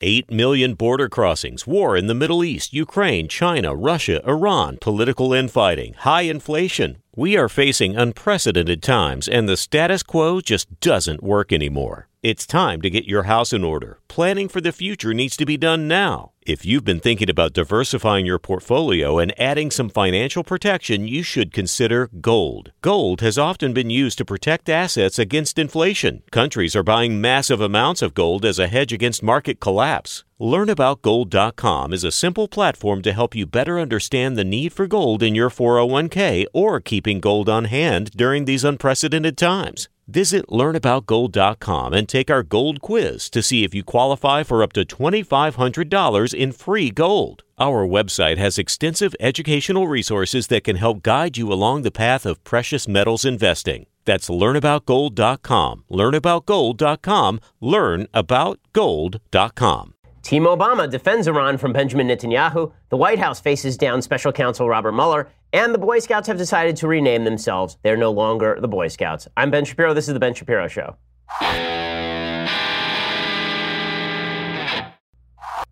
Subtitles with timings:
[0.00, 5.94] 8 million border crossings, war in the Middle East, Ukraine, China, Russia, Iran, political infighting,
[5.94, 6.98] high inflation.
[7.16, 12.06] We are facing unprecedented times, and the status quo just doesn't work anymore.
[12.20, 14.00] It's time to get your house in order.
[14.08, 16.32] Planning for the future needs to be done now.
[16.44, 21.52] If you've been thinking about diversifying your portfolio and adding some financial protection, you should
[21.52, 22.72] consider gold.
[22.82, 26.24] Gold has often been used to protect assets against inflation.
[26.32, 30.24] Countries are buying massive amounts of gold as a hedge against market collapse.
[30.40, 35.36] LearnAboutGold.com is a simple platform to help you better understand the need for gold in
[35.36, 39.88] your 401k or keeping gold on hand during these unprecedented times.
[40.08, 44.86] Visit learnaboutgold.com and take our gold quiz to see if you qualify for up to
[44.86, 47.42] $2,500 in free gold.
[47.58, 52.42] Our website has extensive educational resources that can help guide you along the path of
[52.42, 53.86] precious metals investing.
[54.06, 55.84] That's learnaboutgold.com.
[55.90, 57.40] Learnaboutgold.com.
[57.62, 59.94] Learnaboutgold.com.
[60.28, 62.70] Team Obama defends Iran from Benjamin Netanyahu.
[62.90, 65.30] The White House faces down special counsel Robert Mueller.
[65.54, 67.78] And the Boy Scouts have decided to rename themselves.
[67.82, 69.26] They're no longer the Boy Scouts.
[69.38, 69.94] I'm Ben Shapiro.
[69.94, 70.96] This is The Ben Shapiro Show.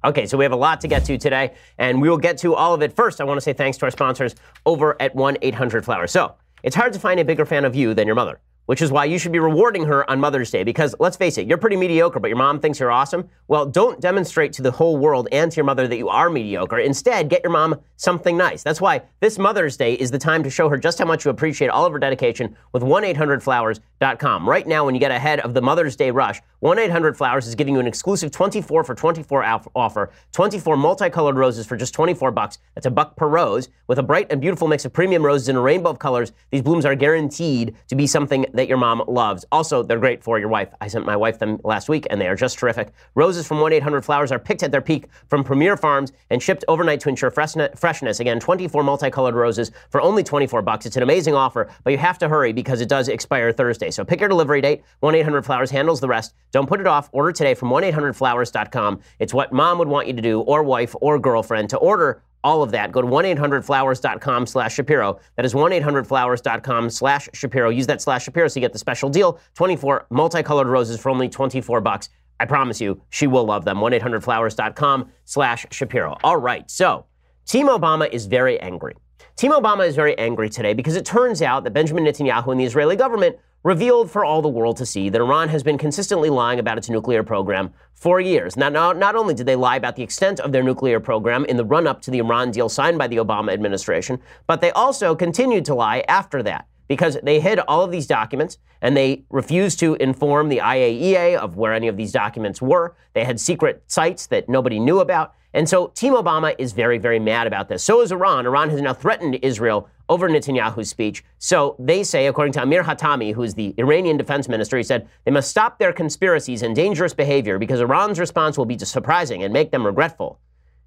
[0.02, 2.54] Okay, so we have a lot to get to today, and we will get to
[2.54, 2.96] all of it.
[2.96, 6.12] First, I want to say thanks to our sponsors over at 1 800 Flowers.
[6.12, 8.92] So, it's hard to find a bigger fan of you than your mother which is
[8.92, 10.62] why you should be rewarding her on Mother's Day.
[10.62, 13.28] Because let's face it, you're pretty mediocre, but your mom thinks you're awesome.
[13.48, 16.78] Well, don't demonstrate to the whole world and to your mother that you are mediocre.
[16.78, 18.62] Instead, get your mom something nice.
[18.62, 21.31] That's why this Mother's Day is the time to show her just how much you
[21.31, 24.48] appreciate all of her dedication with 1 800 Flowers.com.
[24.48, 27.54] Right now, when you get ahead of the Mother's Day rush, 1 800 Flowers is
[27.54, 32.56] giving you an exclusive 24 for 24 offer 24 multicolored roses for just 24 bucks.
[32.74, 33.68] That's a buck per rose.
[33.88, 36.62] With a bright and beautiful mix of premium roses in a rainbow of colors, these
[36.62, 39.44] blooms are guaranteed to be something that your mom loves.
[39.52, 40.72] Also, they're great for your wife.
[40.80, 42.88] I sent my wife them last week, and they are just terrific.
[43.14, 47.10] Roses from 1-800-Flowers are picked at their peak from premier farms and shipped overnight to
[47.10, 48.20] ensure freshness.
[48.20, 50.86] Again, 24 multicolored roses for only 24 bucks.
[50.86, 53.91] It's an amazing offer, but you have to hurry because it does expire Thursday.
[53.91, 54.82] So pick your delivery date.
[55.02, 56.34] 1-800-Flowers handles the rest.
[56.56, 57.11] Don't put it off.
[57.12, 59.00] Order today from 1-800-Flowers.com.
[59.19, 61.69] It's what mom would want you to do, or wife, or girlfriend.
[61.69, 65.21] To order all of that, go to 1-800-Flowers.com slash Shapiro.
[65.34, 67.69] That is 1-800-Flowers.com slash Shapiro.
[67.69, 69.39] Use that slash Shapiro so you get the special deal.
[69.53, 72.09] 24 multicolored roses for only 24 bucks.
[72.41, 73.77] I promise you, she will love them.
[73.77, 76.17] 1-800-Flowers.com slash Shapiro.
[76.25, 77.05] All right, so
[77.44, 78.94] Team Obama is very angry.
[79.37, 82.65] Team Obama is very angry today because it turns out that Benjamin Netanyahu and the
[82.65, 86.60] Israeli government revealed for all the world to see that Iran has been consistently lying
[86.60, 88.56] about its nuclear program for years.
[88.56, 91.56] Now, not, not only did they lie about the extent of their nuclear program in
[91.56, 95.16] the run up to the Iran deal signed by the Obama administration, but they also
[95.16, 99.81] continued to lie after that because they hid all of these documents and they refused
[99.81, 102.94] to inform the IAEA of where any of these documents were.
[103.15, 105.34] They had secret sites that nobody knew about.
[105.55, 107.82] And so Team Obama is very, very mad about this.
[107.82, 108.47] So is Iran.
[108.47, 111.25] Iran has now threatened Israel over Netanyahu's speech.
[111.39, 115.09] So they say, according to Amir Hatami, who is the Iranian defense minister, he said
[115.25, 119.53] they must stop their conspiracies and dangerous behavior because Iran's response will be surprising and
[119.53, 120.39] make them regretful.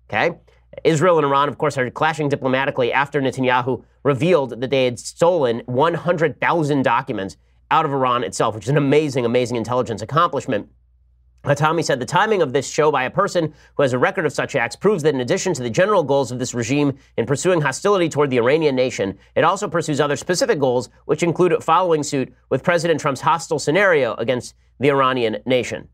[0.10, 0.38] Okay?
[0.84, 5.62] Israel and Iran, of course, are clashing diplomatically after Netanyahu revealed that they had stolen
[5.66, 7.38] 100,000 documents
[7.72, 10.70] out of Iran itself, which is an amazing, amazing intelligence accomplishment.
[11.44, 14.34] Hatami said the timing of this show by a person who has a record of
[14.34, 17.62] such acts proves that in addition to the general goals of this regime in pursuing
[17.62, 22.34] hostility toward the Iranian nation, it also pursues other specific goals, which include following suit
[22.50, 25.88] with President Trump's hostile scenario against the Iranian nation.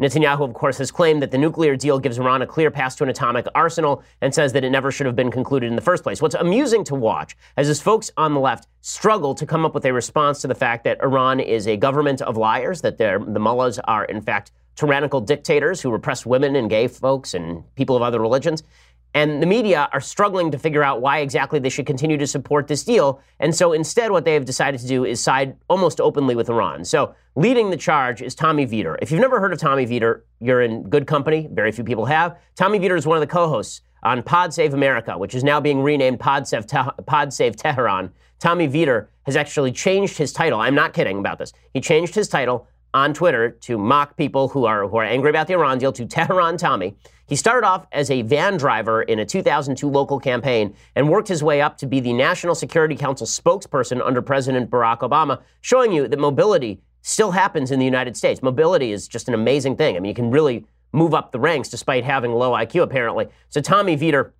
[0.00, 3.04] Netanyahu, of course, has claimed that the nuclear deal gives Iran a clear path to
[3.04, 6.02] an atomic arsenal and says that it never should have been concluded in the first
[6.02, 6.20] place.
[6.20, 9.86] What's amusing to watch is as folks on the left struggle to come up with
[9.86, 13.78] a response to the fact that Iran is a government of liars, that the mullahs
[13.84, 18.20] are, in fact, tyrannical dictators who repress women and gay folks and people of other
[18.20, 18.62] religions.
[19.14, 22.68] And the media are struggling to figure out why exactly they should continue to support
[22.68, 23.22] this deal.
[23.40, 26.84] And so instead, what they have decided to do is side almost openly with Iran.
[26.84, 28.98] So leading the charge is Tommy Vietor.
[29.00, 31.48] If you've never heard of Tommy Vietor, you're in good company.
[31.50, 32.36] Very few people have.
[32.56, 35.60] Tommy Vietor is one of the co hosts on Pod Save America, which is now
[35.60, 38.12] being renamed Pod Save, Te- Pod Save Tehran.
[38.38, 40.60] Tommy Vietor has actually changed his title.
[40.60, 41.54] I'm not kidding about this.
[41.72, 45.46] He changed his title on Twitter to mock people who are who are angry about
[45.46, 46.96] the Iran deal to Tehran Tommy.
[47.28, 51.42] He started off as a van driver in a 2002 local campaign and worked his
[51.42, 56.08] way up to be the National Security Council spokesperson under President Barack Obama, showing you
[56.08, 58.42] that mobility still happens in the United States.
[58.42, 59.94] Mobility is just an amazing thing.
[59.96, 63.28] I mean, you can really move up the ranks despite having low IQ, apparently.
[63.50, 64.32] So Tommy Vietor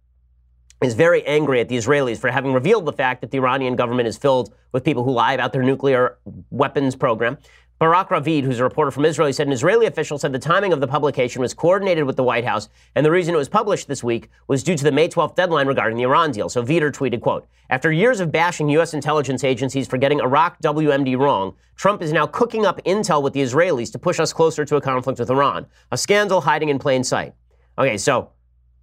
[0.83, 4.09] is very angry at the Israelis for having revealed the fact that the Iranian government
[4.09, 6.19] is filled with people who lie about their nuclear
[6.51, 7.39] weapons program.
[7.79, 10.73] Barak Ravid, who's a reporter from Israel, he said an Israeli official said the timing
[10.73, 13.87] of the publication was coordinated with the White House, and the reason it was published
[13.87, 16.49] this week was due to the May 12th deadline regarding the Iran deal.
[16.49, 18.95] So Vietor tweeted, quote, After years of bashing U.S.
[18.95, 23.43] intelligence agencies for getting Iraq WMD wrong, Trump is now cooking up intel with the
[23.43, 27.05] Israelis to push us closer to a conflict with Iran, a scandal hiding in plain
[27.05, 27.35] sight.
[27.79, 28.31] Okay, so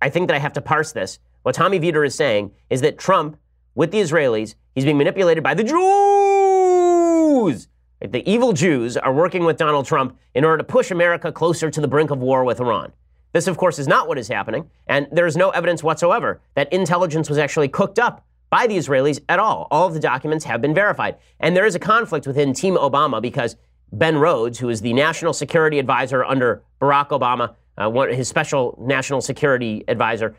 [0.04, 1.18] I think that I have to parse this.
[1.42, 3.38] What Tommy Vietor is saying is that Trump,
[3.74, 7.68] with the Israelis, he's being manipulated by the Jews
[8.04, 11.82] the evil Jews are working with Donald Trump in order to push America closer to
[11.82, 12.92] the brink of war with Iran.
[13.32, 16.72] This, of course, is not what is happening, and there is no evidence whatsoever that
[16.72, 19.68] intelligence was actually cooked up by the Israelis at all.
[19.72, 21.16] All of the documents have been verified.
[21.40, 23.56] And there is a conflict within Team Obama because
[23.92, 29.22] Ben Rhodes, who is the national security advisor under Barack Obama, uh, his special national
[29.22, 30.36] security advisor,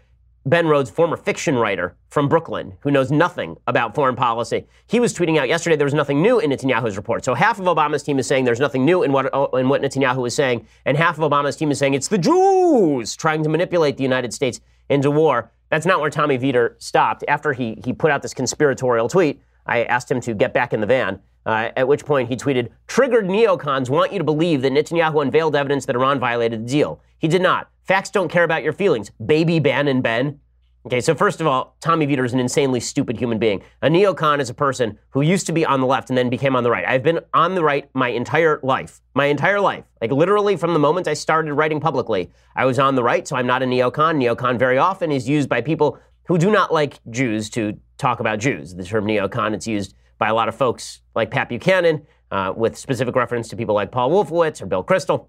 [0.47, 5.15] Ben Rhodes, former fiction writer from Brooklyn, who knows nothing about foreign policy, he was
[5.15, 7.25] tweeting out yesterday there was nothing new in Netanyahu's report.
[7.25, 9.81] So half of Obama's team is saying there's nothing new in what, uh, in what
[9.81, 13.49] Netanyahu is saying, and half of Obama's team is saying it's the Jews trying to
[13.49, 14.61] manipulate the United States
[14.91, 15.51] into war.
[15.71, 17.25] That's not where Tommy Vietor stopped.
[17.27, 20.83] After he, he put out this conspiratorial tweet, I asked him to get back in
[20.83, 21.21] the van.
[21.47, 25.55] Uh, at which point he tweeted, Triggered neocons want you to believe that Netanyahu unveiled
[25.55, 27.01] evidence that Iran violated the deal.
[27.19, 27.71] He did not.
[27.83, 29.11] Facts don't care about your feelings.
[29.25, 30.41] Baby Bannon Ben.
[30.87, 33.63] Okay, so first of all, Tommy Vietor is an insanely stupid human being.
[33.81, 36.55] A neocon is a person who used to be on the left and then became
[36.55, 36.87] on the right.
[36.87, 39.01] I've been on the right my entire life.
[39.15, 39.85] My entire life.
[40.03, 43.35] Like literally from the moment I started writing publicly, I was on the right, so
[43.35, 44.17] I'm not a neocon.
[44.17, 48.39] Neocon very often is used by people who do not like Jews to talk about
[48.39, 48.75] Jews.
[48.75, 52.77] The term neocon, it's used by a lot of folks like Pat Buchanan, uh, with
[52.77, 55.29] specific reference to people like Paul Wolfowitz or Bill Kristol.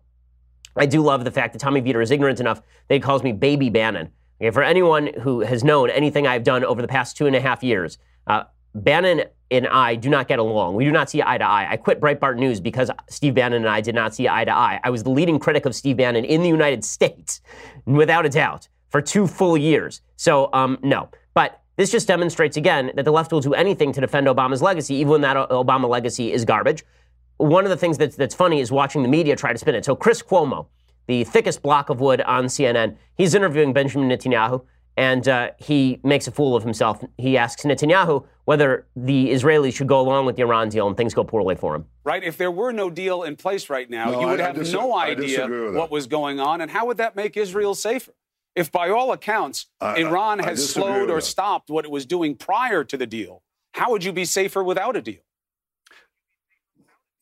[0.76, 3.32] I do love the fact that Tommy Vietor is ignorant enough that he calls me
[3.32, 4.10] Baby Bannon.
[4.42, 7.42] Okay, for anyone who has known anything I've done over the past two and a
[7.42, 7.98] half years,
[8.28, 8.44] uh,
[8.74, 10.76] Bannon and I do not get along.
[10.76, 11.68] We do not see eye to eye.
[11.70, 14.80] I quit Breitbart News because Steve Bannon and I did not see eye to eye.
[14.84, 17.42] I was the leading critic of Steve Bannon in the United States,
[17.86, 20.02] without a doubt, for two full years.
[20.18, 21.10] So, um, no.
[21.76, 24.96] But this just demonstrates again that the left will do anything to defend Obama's legacy,
[24.96, 26.84] even when that Obama legacy is garbage.
[27.38, 29.84] One of the things that's, that's funny is watching the media try to spin it.
[29.84, 30.68] So, Chris Cuomo,
[31.08, 32.96] the thickest block of wood on CNN.
[33.16, 34.64] He's interviewing Benjamin Netanyahu,
[34.98, 37.04] and uh, he makes a fool of himself.
[37.18, 41.14] He asks Netanyahu whether the Israelis should go along with the Iran deal, and things
[41.14, 41.86] go poorly for him.
[42.04, 42.24] Right?
[42.24, 44.72] If there were no deal in place right now, no, you would I, have I
[44.72, 48.14] no idea what was going on, and how would that make Israel safer?
[48.56, 52.84] If, by all accounts, I, Iran has slowed or stopped what it was doing prior
[52.86, 53.44] to the deal,
[53.74, 55.22] how would you be safer without a deal?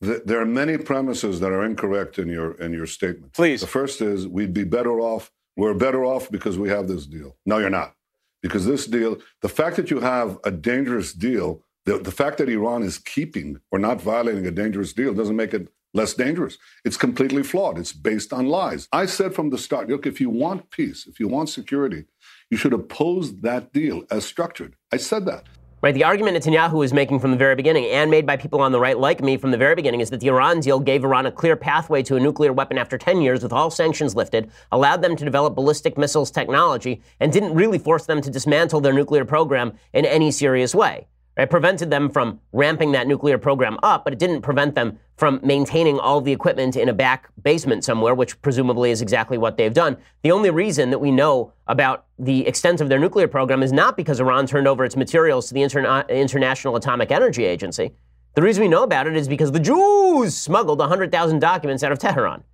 [0.00, 3.32] there are many premises that are incorrect in your in your statement.
[3.32, 3.60] Please.
[3.60, 5.32] The first is we'd be better off.
[5.56, 7.36] We're better off because we have this deal.
[7.46, 7.94] No, you're not.
[8.42, 12.48] Because this deal, the fact that you have a dangerous deal, the, the fact that
[12.48, 16.58] Iran is keeping or not violating a dangerous deal doesn't make it less dangerous.
[16.84, 17.78] It's completely flawed.
[17.78, 18.88] It's based on lies.
[18.92, 22.04] I said from the start, look, if you want peace, if you want security,
[22.50, 24.76] you should oppose that deal as structured.
[24.92, 25.46] I said that.
[25.84, 28.72] Right, the argument Netanyahu is making from the very beginning, and made by people on
[28.72, 31.26] the right like me from the very beginning, is that the Iran deal gave Iran
[31.26, 35.02] a clear pathway to a nuclear weapon after 10 years with all sanctions lifted, allowed
[35.02, 39.26] them to develop ballistic missiles technology, and didn't really force them to dismantle their nuclear
[39.26, 41.06] program in any serious way.
[41.36, 45.40] It prevented them from ramping that nuclear program up, but it didn't prevent them from
[45.42, 49.74] maintaining all the equipment in a back basement somewhere, which presumably is exactly what they've
[49.74, 49.96] done.
[50.22, 53.96] The only reason that we know about the extent of their nuclear program is not
[53.96, 57.92] because Iran turned over its materials to the Interna- International Atomic Energy Agency.
[58.34, 61.98] The reason we know about it is because the Jews smuggled 100,000 documents out of
[61.98, 62.44] Tehran.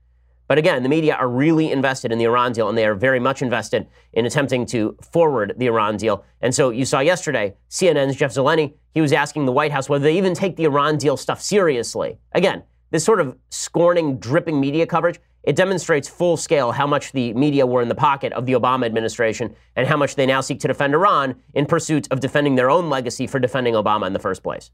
[0.51, 3.21] But again, the media are really invested in the Iran deal, and they are very
[3.21, 6.25] much invested in attempting to forward the Iran deal.
[6.41, 10.03] And so you saw yesterday, CNN's Jeff Zeleny, he was asking the White House whether
[10.03, 12.19] they even take the Iran deal stuff seriously.
[12.33, 17.33] Again, this sort of scorning, dripping media coverage, it demonstrates full scale how much the
[17.35, 20.59] media were in the pocket of the Obama administration and how much they now seek
[20.59, 24.19] to defend Iran in pursuit of defending their own legacy for defending Obama in the
[24.19, 24.73] first place.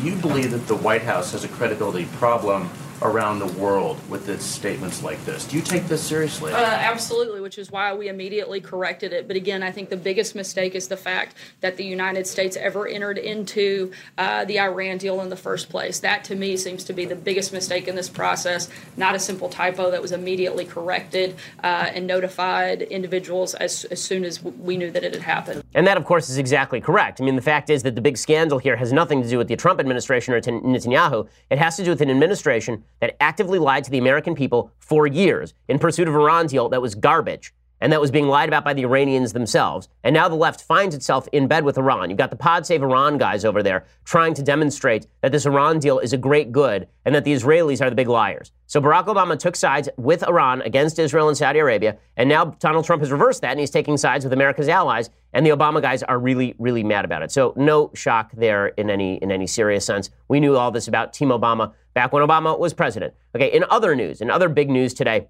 [0.00, 2.70] You believe that the White House has a credibility problem
[3.02, 5.44] around the world with its statements like this.
[5.44, 6.52] Do you take this seriously?
[6.52, 9.26] Uh, absolutely, which is why we immediately corrected it.
[9.28, 12.86] But again, I think the biggest mistake is the fact that the United States ever
[12.86, 16.00] entered into uh, the Iran deal in the first place.
[16.00, 19.48] That to me seems to be the biggest mistake in this process, not a simple
[19.48, 24.90] typo that was immediately corrected uh, and notified individuals as, as soon as we knew
[24.90, 25.62] that it had happened.
[25.74, 27.20] And that, of course, is exactly correct.
[27.20, 29.48] I mean, the fact is that the big scandal here has nothing to do with
[29.48, 31.28] the Trump administration or Netanyahu.
[31.50, 35.06] It has to do with an administration that actively lied to the American people for
[35.06, 37.52] years in pursuit of Iran deal that was garbage.
[37.80, 39.88] And that was being lied about by the Iranians themselves.
[40.02, 42.10] And now the left finds itself in bed with Iran.
[42.10, 45.78] You've got the Pod Save Iran guys over there trying to demonstrate that this Iran
[45.78, 48.52] deal is a great good and that the Israelis are the big liars.
[48.66, 52.84] So Barack Obama took sides with Iran against Israel and Saudi Arabia, and now Donald
[52.84, 56.02] Trump has reversed that and he's taking sides with America's allies, and the Obama guys
[56.02, 57.30] are really, really mad about it.
[57.30, 60.10] So no shock there in any in any serious sense.
[60.28, 63.14] We knew all this about Team Obama back when Obama was president.
[63.34, 65.28] Okay, in other news, in other big news today,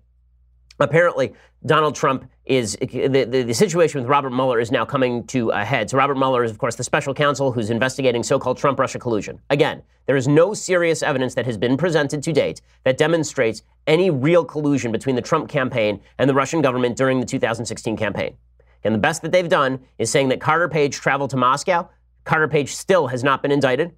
[0.78, 1.32] apparently
[1.64, 5.64] Donald Trump is the, the, the, situation with Robert Mueller is now coming to a
[5.64, 5.90] head.
[5.90, 9.40] So Robert Mueller is, of course, the special counsel who's investigating so-called Trump-Russia collusion.
[9.50, 14.10] Again, there is no serious evidence that has been presented to date that demonstrates any
[14.10, 18.36] real collusion between the Trump campaign and the Russian government during the 2016 campaign.
[18.84, 21.88] And the best that they've done is saying that Carter Page traveled to Moscow.
[22.24, 23.92] Carter Page still has not been indicted.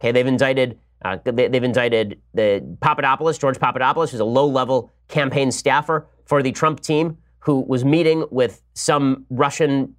[0.00, 5.50] Okay, they've indicted uh, they, have indicted the Papadopoulos, George Papadopoulos, who's a low-level campaign
[5.50, 9.94] staffer for the Trump team who was meeting with some Russian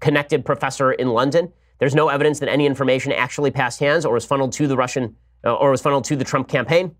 [0.00, 1.52] connected professor in London.
[1.78, 5.16] There's no evidence that any information actually passed hands or was funneled to the Russian
[5.44, 6.94] uh, or was funneled to the Trump campaign.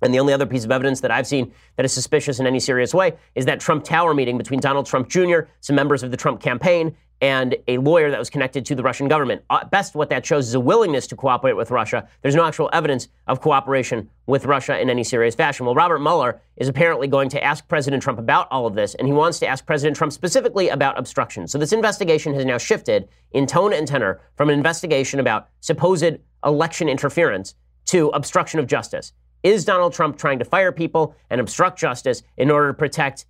[0.00, 2.60] And the only other piece of evidence that I've seen that is suspicious in any
[2.60, 6.16] serious way is that Trump Tower meeting between Donald Trump Jr., some members of the
[6.16, 9.42] Trump campaign, and a lawyer that was connected to the Russian government.
[9.50, 12.08] At best, what that shows is a willingness to cooperate with Russia.
[12.22, 15.66] There's no actual evidence of cooperation with Russia in any serious fashion.
[15.66, 19.08] Well, Robert Mueller is apparently going to ask President Trump about all of this, and
[19.08, 21.48] he wants to ask President Trump specifically about obstruction.
[21.48, 26.18] So this investigation has now shifted in tone and tenor from an investigation about supposed
[26.44, 27.54] election interference
[27.86, 29.12] to obstruction of justice.
[29.42, 33.26] Is Donald Trump trying to fire people and obstruct justice in order to protect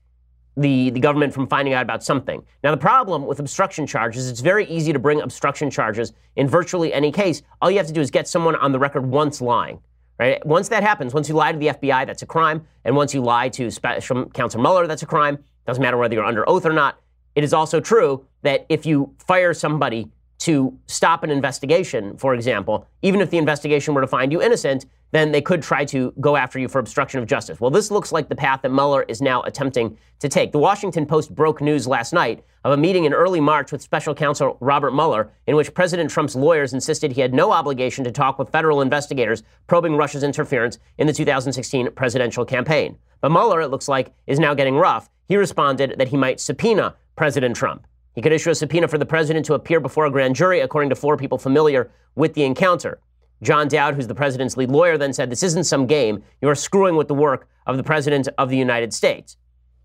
[0.58, 2.42] the, the government from finding out about something.
[2.62, 6.92] Now, the problem with obstruction charges, it's very easy to bring obstruction charges in virtually
[6.92, 7.42] any case.
[7.62, 9.80] All you have to do is get someone on the record once lying.
[10.18, 10.44] Right?
[10.44, 12.66] Once that happens, once you lie to the FBI, that's a crime.
[12.84, 15.38] And once you lie to Special Counsel Mueller, that's a crime.
[15.64, 17.00] Doesn't matter whether you're under oath or not.
[17.36, 22.86] It is also true that if you fire somebody to stop an investigation, for example,
[23.02, 26.36] even if the investigation were to find you innocent, then they could try to go
[26.36, 27.60] after you for obstruction of justice.
[27.60, 30.52] Well, this looks like the path that Mueller is now attempting to take.
[30.52, 34.14] The Washington Post broke news last night of a meeting in early March with special
[34.14, 38.38] counsel Robert Mueller, in which President Trump's lawyers insisted he had no obligation to talk
[38.38, 42.98] with federal investigators probing Russia's interference in the 2016 presidential campaign.
[43.20, 45.08] But Mueller, it looks like, is now getting rough.
[45.26, 47.86] He responded that he might subpoena President Trump.
[48.18, 50.90] He could issue a subpoena for the president to appear before a grand jury, according
[50.90, 52.98] to four people familiar with the encounter.
[53.42, 56.24] John Dowd, who's the president's lead lawyer, then said, This isn't some game.
[56.42, 59.36] You are screwing with the work of the president of the United States.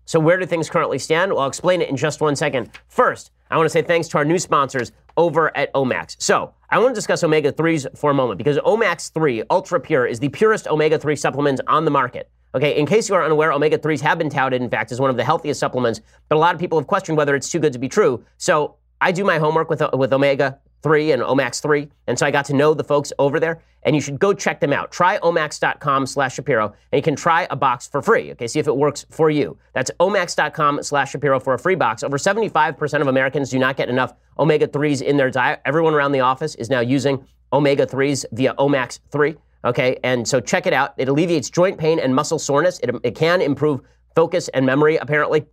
[0.04, 1.32] So, where do things currently stand?
[1.32, 2.70] Well, I'll explain it in just one second.
[2.88, 6.16] First, I want to say thanks to our new sponsors over at Omax.
[6.18, 10.08] So, I want to discuss omega 3s for a moment because Omax 3 Ultra Pure
[10.08, 12.28] is the purest omega 3 supplement on the market.
[12.54, 15.10] Okay, in case you are unaware, omega 3s have been touted, in fact, as one
[15.10, 17.72] of the healthiest supplements, but a lot of people have questioned whether it's too good
[17.72, 18.24] to be true.
[18.38, 21.88] So, I do my homework with, with omega 3 and Omax 3.
[22.06, 24.60] And so I got to know the folks over there, and you should go check
[24.60, 24.92] them out.
[24.92, 28.30] Try omax.com slash Shapiro, and you can try a box for free.
[28.32, 29.58] Okay, see if it works for you.
[29.72, 32.02] That's omax.com slash Shapiro for a free box.
[32.02, 35.60] Over 75% of Americans do not get enough omega 3s in their diet.
[35.64, 39.36] Everyone around the office is now using omega 3s via Omax 3.
[39.64, 40.94] Okay, and so check it out.
[40.98, 42.78] It alleviates joint pain and muscle soreness.
[42.80, 43.80] It, it can improve
[44.14, 45.46] focus and memory, apparently.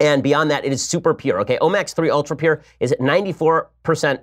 [0.00, 1.40] And beyond that, it is super pure.
[1.40, 3.66] Okay, Omax 3 Ultra Pure is at 94%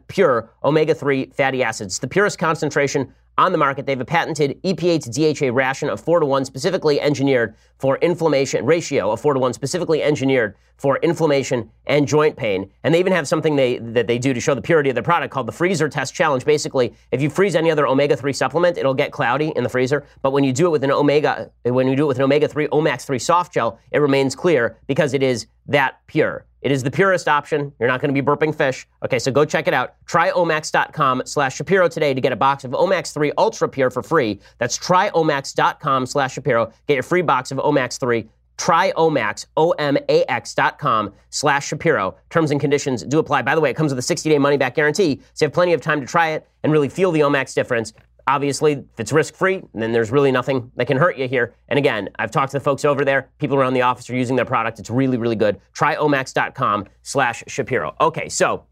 [0.08, 2.00] pure omega 3 fatty acids.
[2.00, 3.86] The purest concentration on the market.
[3.86, 7.98] They have a patented EPA to DHA ration of 4 to 1, specifically engineered for
[7.98, 12.70] inflammation, ratio of 4 to 1, specifically engineered for inflammation and joint pain.
[12.84, 15.04] And they even have something they, that they do to show the purity of their
[15.04, 16.46] product called the Freezer Test Challenge.
[16.46, 20.06] Basically, if you freeze any other omega 3 supplement, it'll get cloudy in the freezer.
[20.22, 22.48] But when you do it with an omega, when you do it with an omega
[22.48, 26.46] 3 Omax 3 soft gel, it remains clear because it is that pure.
[26.62, 27.72] It is the purest option.
[27.80, 28.88] You're not going to be burping fish.
[29.06, 29.96] Okay, so go check it out.
[30.06, 34.04] Try omax.com slash Shapiro today to get a box of Omax 3 Ultra Pure for
[34.04, 34.40] free.
[34.58, 36.74] That's tryomax.com slash Shapiro.
[36.88, 38.28] Get your free box of Omax 3.
[38.58, 42.18] Try Omax, O-M-A-X dot com slash Shapiro.
[42.32, 43.44] Terms and conditions do apply.
[43.44, 45.82] By the way, it comes with a 60-day money-back guarantee, so you have plenty of
[45.82, 47.94] time to try it and really feel the Omax difference.
[48.28, 51.56] Obviously, if it's risk free, then there's really nothing that can hurt you here.
[51.70, 53.30] And again, I've talked to the folks over there.
[53.40, 54.80] People around the office are using their product.
[54.80, 55.62] It's really, really good.
[55.72, 57.96] Try omax.com slash Shapiro.
[58.02, 58.66] Okay, so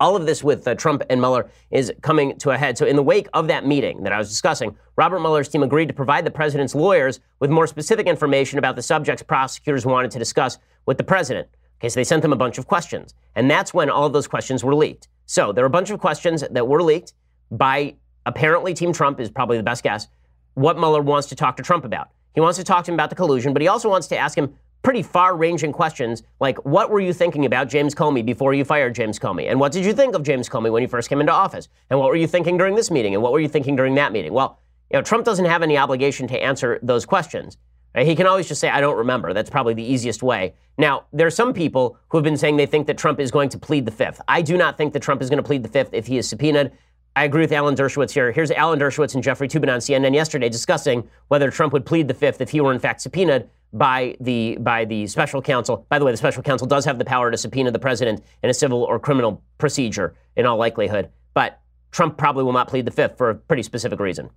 [0.00, 2.78] all of this with uh, Trump and Mueller is coming to a head.
[2.78, 5.88] So, in the wake of that meeting that I was discussing, Robert Mueller's team agreed
[5.88, 10.18] to provide the president's lawyers with more specific information about the subjects prosecutors wanted to
[10.18, 11.48] discuss with the president.
[11.80, 13.14] Okay, so they sent them a bunch of questions.
[13.36, 15.08] And that's when all of those questions were leaked.
[15.26, 17.14] So, there were a bunch of questions that were leaked
[17.50, 17.94] by
[18.28, 20.06] apparently Team Trump is probably the best guess,
[20.54, 22.10] what Mueller wants to talk to Trump about.
[22.34, 24.36] He wants to talk to him about the collusion, but he also wants to ask
[24.36, 28.64] him pretty far ranging questions like what were you thinking about James Comey before you
[28.64, 29.50] fired James Comey?
[29.50, 31.68] And what did you think of James Comey when you first came into office?
[31.90, 33.14] And what were you thinking during this meeting?
[33.14, 34.32] And what were you thinking during that meeting?
[34.32, 37.58] Well, you know, Trump doesn't have any obligation to answer those questions.
[37.96, 39.32] He can always just say, I don't remember.
[39.32, 40.54] That's probably the easiest way.
[40.76, 43.48] Now, there are some people who have been saying they think that Trump is going
[43.48, 44.20] to plead the fifth.
[44.28, 46.28] I do not think that Trump is going to plead the fifth if he is
[46.28, 46.72] subpoenaed.
[47.18, 48.30] I agree with Alan Dershowitz here.
[48.30, 52.14] Here's Alan Dershowitz and Jeffrey Toobin on CNN yesterday discussing whether Trump would plead the
[52.14, 55.84] fifth if he were in fact subpoenaed by the by the special counsel.
[55.88, 58.50] By the way, the special counsel does have the power to subpoena the president in
[58.50, 61.60] a civil or criminal procedure in all likelihood, but
[61.90, 64.30] Trump probably will not plead the fifth for a pretty specific reason.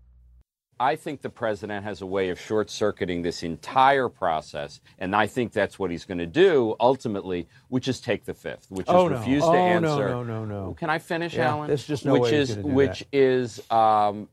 [0.81, 5.27] I think the president has a way of short circuiting this entire process, and I
[5.27, 9.05] think that's what he's going to do ultimately, which is take the fifth, which oh,
[9.05, 9.17] is no.
[9.19, 10.09] refuse oh, to answer.
[10.09, 10.73] No, no, no, no.
[10.73, 11.67] Can I finish, yeah, Alan?
[11.67, 13.07] There's just no which way is which that.
[13.11, 14.27] is um,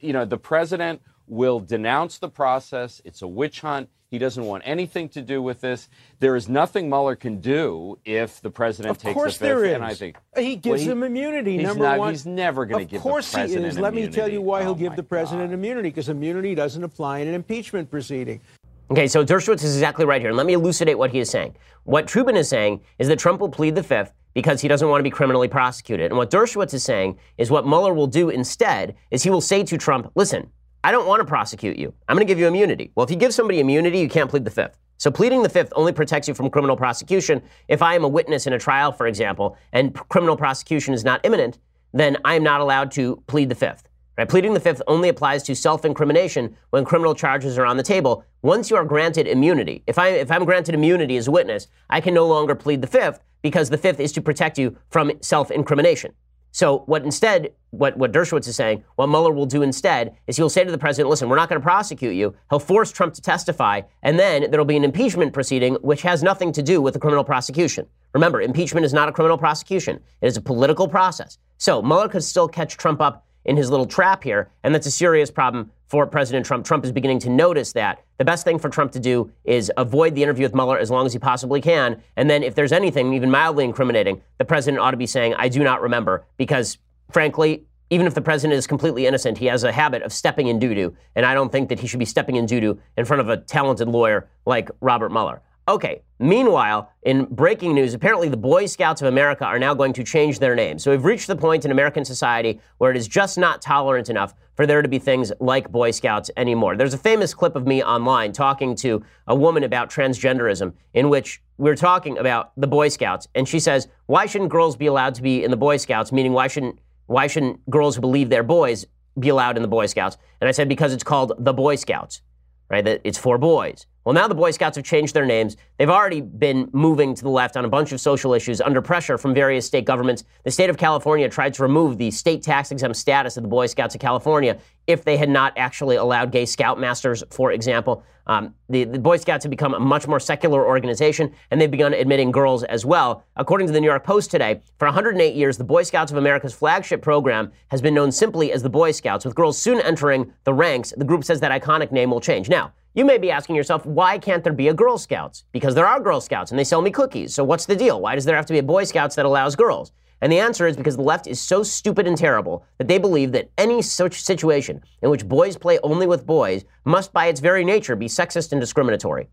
[0.00, 3.02] you know the president will denounce the process.
[3.04, 3.90] It's a witch hunt.
[4.12, 5.88] He doesn't want anything to do with this.
[6.20, 9.40] There is nothing Mueller can do if the president of takes the course fifth.
[9.40, 9.72] there is.
[9.72, 11.56] And I think he gives well, he, him immunity.
[11.56, 13.78] Number not, one, he's never going to give the president Of course he is.
[13.78, 14.10] Let immunity.
[14.10, 15.54] me tell you why oh he'll give the president God.
[15.54, 18.42] immunity because immunity doesn't apply in an impeachment proceeding.
[18.90, 20.28] Okay, so Dershowitz is exactly right here.
[20.28, 21.56] And let me elucidate what he is saying.
[21.84, 25.00] What Toobin is saying is that Trump will plead the fifth because he doesn't want
[25.00, 26.10] to be criminally prosecuted.
[26.10, 29.64] And what Dershowitz is saying is what Mueller will do instead is he will say
[29.64, 30.50] to Trump, listen,
[30.84, 31.94] I don't want to prosecute you.
[32.08, 32.90] I'm going to give you immunity.
[32.94, 34.78] Well, if you give somebody immunity, you can't plead the fifth.
[34.98, 37.42] So pleading the fifth only protects you from criminal prosecution.
[37.68, 41.20] If I am a witness in a trial, for example, and criminal prosecution is not
[41.24, 41.58] imminent,
[41.92, 43.88] then I am not allowed to plead the fifth.
[44.18, 44.28] Right?
[44.28, 48.24] Pleading the fifth only applies to self-incrimination when criminal charges are on the table.
[48.42, 52.00] Once you are granted immunity, if I if I'm granted immunity as a witness, I
[52.00, 56.12] can no longer plead the fifth because the fifth is to protect you from self-incrimination.
[56.52, 60.50] So what instead, what, what Dershowitz is saying, what Mueller will do instead is he'll
[60.50, 62.34] say to the president, listen, we're not going to prosecute you.
[62.50, 66.52] He'll force Trump to testify, and then there'll be an impeachment proceeding which has nothing
[66.52, 67.86] to do with the criminal prosecution.
[68.12, 69.98] Remember, impeachment is not a criminal prosecution.
[70.20, 71.38] It is a political process.
[71.56, 74.90] So Mueller could still catch Trump up in his little trap here, and that's a
[74.90, 76.64] serious problem for President Trump.
[76.64, 78.02] Trump is beginning to notice that.
[78.16, 81.04] The best thing for Trump to do is avoid the interview with Mueller as long
[81.04, 82.02] as he possibly can.
[82.16, 85.50] And then, if there's anything even mildly incriminating, the president ought to be saying, I
[85.50, 86.78] do not remember, because
[87.10, 90.58] frankly, even if the president is completely innocent, he has a habit of stepping in
[90.58, 90.96] doo doo.
[91.14, 93.28] And I don't think that he should be stepping in doo doo in front of
[93.28, 95.42] a talented lawyer like Robert Mueller.
[95.68, 100.02] Okay, meanwhile, in breaking news, apparently the Boy Scouts of America are now going to
[100.02, 100.76] change their name.
[100.76, 104.34] So we've reached the point in American society where it is just not tolerant enough
[104.54, 106.76] for there to be things like Boy Scouts anymore.
[106.76, 111.40] There's a famous clip of me online talking to a woman about transgenderism in which
[111.58, 115.22] we're talking about the Boy Scouts, and she says, Why shouldn't girls be allowed to
[115.22, 116.10] be in the Boy Scouts?
[116.10, 118.86] Meaning, why shouldn't why shouldn't girls who believe they're boys
[119.18, 120.16] be allowed in the Boy Scouts?
[120.40, 122.22] And I said, because it's called the Boy Scouts,
[122.68, 122.84] right?
[122.84, 123.86] That it's for boys.
[124.04, 125.56] Well, now the Boy Scouts have changed their names.
[125.78, 129.16] They've already been moving to the left on a bunch of social issues under pressure
[129.16, 130.24] from various state governments.
[130.44, 133.66] The state of California tried to remove the state tax exempt status of the Boy
[133.66, 138.02] Scouts of California if they had not actually allowed gay scoutmasters, for example.
[138.26, 141.94] Um, the, the Boy Scouts have become a much more secular organization, and they've begun
[141.94, 143.24] admitting girls as well.
[143.36, 146.54] According to the New York Post today, for 108 years, the Boy Scouts of America's
[146.54, 150.54] flagship program has been known simply as the Boy Scouts, with girls soon entering the
[150.54, 150.92] ranks.
[150.96, 152.48] The group says that iconic name will change.
[152.48, 155.44] Now, you may be asking yourself, why can't there be a Girl Scouts?
[155.52, 157.34] Because there are Girl Scouts and they sell me cookies.
[157.34, 158.00] So what's the deal?
[158.00, 159.92] Why does there have to be a Boy Scouts that allows girls?
[160.20, 163.32] And the answer is because the left is so stupid and terrible that they believe
[163.32, 167.64] that any such situation in which boys play only with boys must, by its very
[167.64, 169.28] nature, be sexist and discriminatory.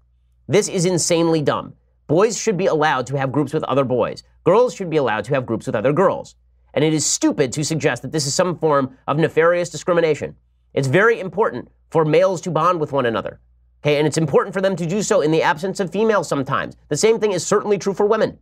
[0.48, 1.76] This is insanely dumb.
[2.08, 4.24] Boys should be allowed to have groups with other boys.
[4.46, 6.36] Girls should be allowed to have groups with other girls.
[6.74, 10.36] And it is stupid to suggest that this is some form of nefarious discrimination.
[10.74, 13.40] It's very important for males to bond with one another.
[13.82, 16.76] Okay, and it's important for them to do so in the absence of females sometimes.
[16.90, 18.38] The same thing is certainly true for women.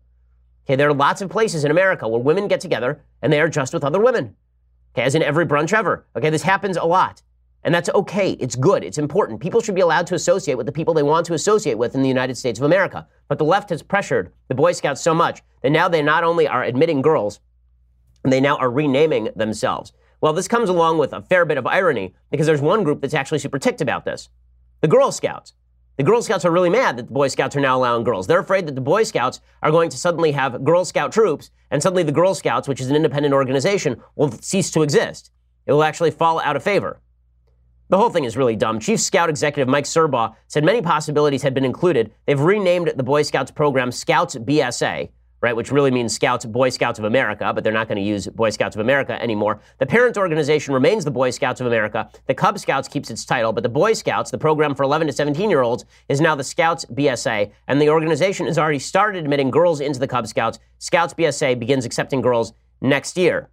[0.66, 3.48] Okay, there are lots of places in America where women get together and they are
[3.48, 4.36] just with other women.
[4.94, 6.08] Okay, as in every brunch ever.
[6.16, 7.22] Okay, this happens a lot.
[7.64, 8.32] And that's okay.
[8.34, 8.84] It's good.
[8.84, 9.40] It's important.
[9.40, 12.02] People should be allowed to associate with the people they want to associate with in
[12.02, 13.08] the United States of America.
[13.28, 16.48] But the left has pressured the Boy Scouts so much that now they not only
[16.48, 17.40] are admitting girls,
[18.24, 19.92] they now are renaming themselves.
[20.22, 23.14] Well, this comes along with a fair bit of irony because there's one group that's
[23.14, 24.30] actually super ticked about this
[24.82, 25.54] the Girl Scouts.
[25.98, 28.28] The Girl Scouts are really mad that the Boy Scouts are now allowing girls.
[28.28, 31.82] They're afraid that the Boy Scouts are going to suddenly have Girl Scout troops, and
[31.82, 35.32] suddenly the Girl Scouts, which is an independent organization, will cease to exist.
[35.66, 37.02] It will actually fall out of favor.
[37.90, 38.80] The whole thing is really dumb.
[38.80, 42.12] Chief Scout Executive Mike Surbaugh said many possibilities had been included.
[42.26, 45.10] They've renamed the Boy Scouts program Scouts BSA.
[45.42, 48.28] Right, which really means Scouts, Boy Scouts of America, but they're not going to use
[48.28, 49.60] Boy Scouts of America anymore.
[49.78, 52.10] The parent organization remains the Boy Scouts of America.
[52.26, 55.14] The Cub Scouts keeps its title, but the Boy Scouts, the program for 11 to
[55.14, 59.52] 17 year olds, is now the Scouts BSA, and the organization has already started admitting
[59.52, 60.60] girls into the Cub Scouts.
[60.80, 63.50] Scouts BSA begins accepting girls next year.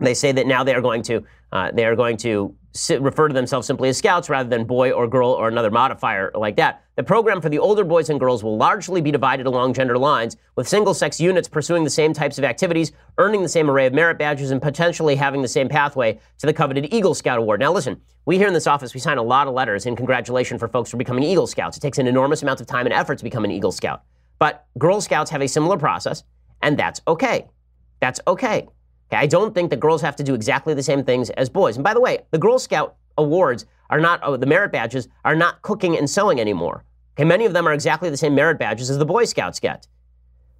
[0.00, 2.54] They say that now they are going to uh, they are going to
[2.98, 6.56] refer to themselves simply as scouts rather than boy or girl or another modifier like
[6.56, 6.83] that.
[6.96, 10.36] The program for the older boys and girls will largely be divided along gender lines,
[10.54, 13.92] with single sex units pursuing the same types of activities, earning the same array of
[13.92, 17.58] merit badges, and potentially having the same pathway to the coveted Eagle Scout Award.
[17.58, 20.56] Now, listen, we here in this office, we sign a lot of letters in congratulation
[20.56, 21.76] for folks for becoming Eagle Scouts.
[21.76, 24.04] It takes an enormous amount of time and effort to become an Eagle Scout.
[24.38, 26.22] But Girl Scouts have a similar process,
[26.62, 27.48] and that's okay.
[27.98, 28.68] That's okay.
[29.08, 31.76] Okay, I don't think that girls have to do exactly the same things as boys.
[31.76, 35.34] And by the way, the Girl Scout awards are not, oh, the merit badges are
[35.34, 36.84] not cooking and sewing anymore.
[37.16, 39.86] Okay, many of them are exactly the same merit badges as the Boy Scouts get.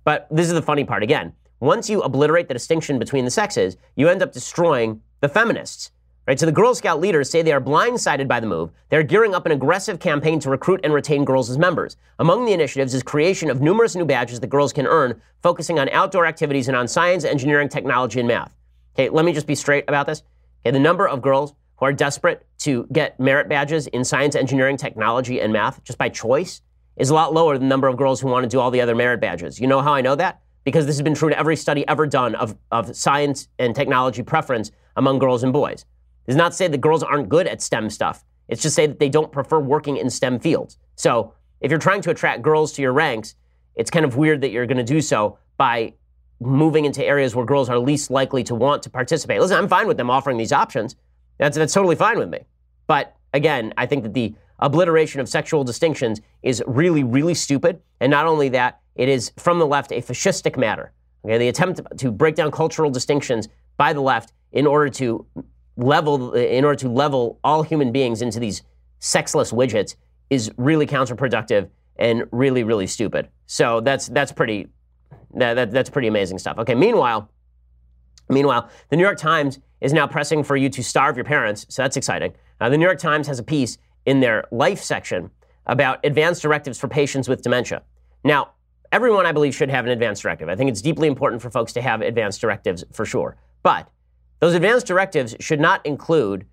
[0.05, 1.33] But this is the funny part again.
[1.61, 5.91] Once you obliterate the distinction between the sexes, you end up destroying the feminists.
[6.27, 6.41] Right?
[6.41, 8.71] So the Girl Scout leaders say they are blindsided by the move.
[8.89, 11.97] They're gearing up an aggressive campaign to recruit and retain girls as members.
[12.19, 15.91] Among the initiatives is creation of numerous new badges that girls can earn, focusing on
[15.91, 18.55] outdoor activities and on science, engineering, technology, and math.
[18.95, 20.23] Okay, let me just be straight about this.
[20.63, 21.53] Okay, the number of girls
[21.85, 26.62] are desperate to get merit badges in science, engineering, technology, and math just by choice
[26.97, 28.81] is a lot lower than the number of girls who want to do all the
[28.81, 29.61] other merit badges.
[29.61, 30.40] You know how I know that?
[30.64, 34.23] Because this has been true to every study ever done of, of science and technology
[34.23, 35.85] preference among girls and boys
[36.27, 38.25] does not say that girls aren't good at STEM stuff.
[38.49, 40.79] It's just say that they don't prefer working in STEM fields.
[40.94, 43.35] So if you're trying to attract girls to your ranks,
[43.75, 45.94] it's kind of weird that you're going to do so by
[46.40, 49.40] moving into areas where girls are least likely to want to participate.
[49.40, 50.97] Listen, I'm fine with them offering these options.
[51.38, 52.40] That's, that's totally fine with me.
[52.87, 57.81] But again, I think that the obliteration of sexual distinctions is really, really stupid.
[58.01, 60.92] And not only that, it is from the left a fascistic matter.
[61.25, 65.27] Okay, the attempt to break down cultural distinctions by the left in order to
[65.77, 68.62] level in order to level all human beings into these
[69.01, 69.97] sexless widgets
[70.31, 73.29] is really counterproductive and really really stupid.
[73.47, 74.68] So that's that's pretty
[75.35, 76.59] that, that, that's pretty amazing stuff.
[76.59, 77.29] Okay, meanwhile,
[78.29, 81.66] meanwhile, the New York Times is now pressing for you to starve your parents.
[81.68, 82.33] So that's exciting.
[82.59, 85.31] Uh, the New York Times has a piece in their life section
[85.66, 87.83] about advanced directives for patients with dementia.
[88.25, 88.53] Now,
[88.90, 90.49] everyone I believe should have an advanced directive.
[90.49, 93.37] I think it's deeply important for folks to have advanced directives for sure.
[93.62, 93.90] But
[94.40, 96.47] those advanced directives should not include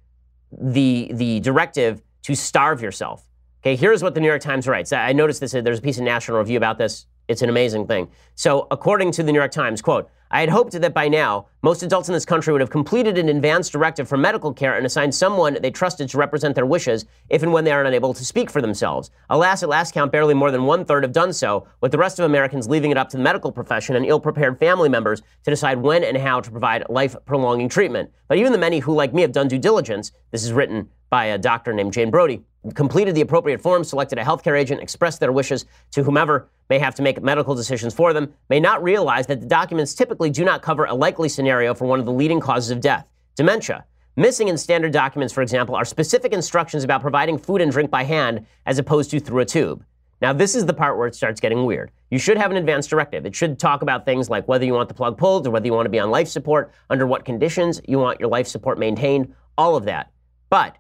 [0.52, 3.26] the, the directive to starve yourself.
[3.62, 4.91] Okay, here's what the New York Times writes.
[4.91, 7.06] I noticed this, there's a piece in National Review about this.
[7.32, 8.10] It's an amazing thing.
[8.36, 11.82] So, according to the New York Times, quote, I had hoped that by now, most
[11.82, 15.15] adults in this country would have completed an advanced directive for medical care and assigned
[15.15, 18.50] someone they trusted to represent their wishes if and when they are unable to speak
[18.50, 19.12] for themselves.
[19.30, 22.20] Alas, at last count, barely more than one third have done so, with the rest
[22.20, 25.52] of Americans leaving it up to the medical profession and ill prepared family members to
[25.52, 28.10] decide when and how to provide life prolonging treatment.
[28.28, 31.26] But even the many who, like me, have done due diligence, this is written by
[31.26, 32.41] a doctor named Jane Brody,
[32.76, 36.95] completed the appropriate forms, selected a healthcare agent, expressed their wishes to whomever may have
[36.95, 40.62] to make medical decisions for them, may not realize that the documents typically do not
[40.62, 43.84] cover a likely scenario for one of the leading causes of death dementia.
[44.17, 48.04] Missing in standard documents, for example, are specific instructions about providing food and drink by
[48.04, 49.86] hand as opposed to through a tube.
[50.21, 51.91] Now, this is the part where it starts getting weird.
[52.12, 53.26] You should have an advanced directive.
[53.26, 55.74] It should talk about things like whether you want the plug pulled or whether you
[55.74, 59.34] want to be on life support, under what conditions you want your life support maintained,
[59.58, 60.12] all of that.
[60.50, 60.76] But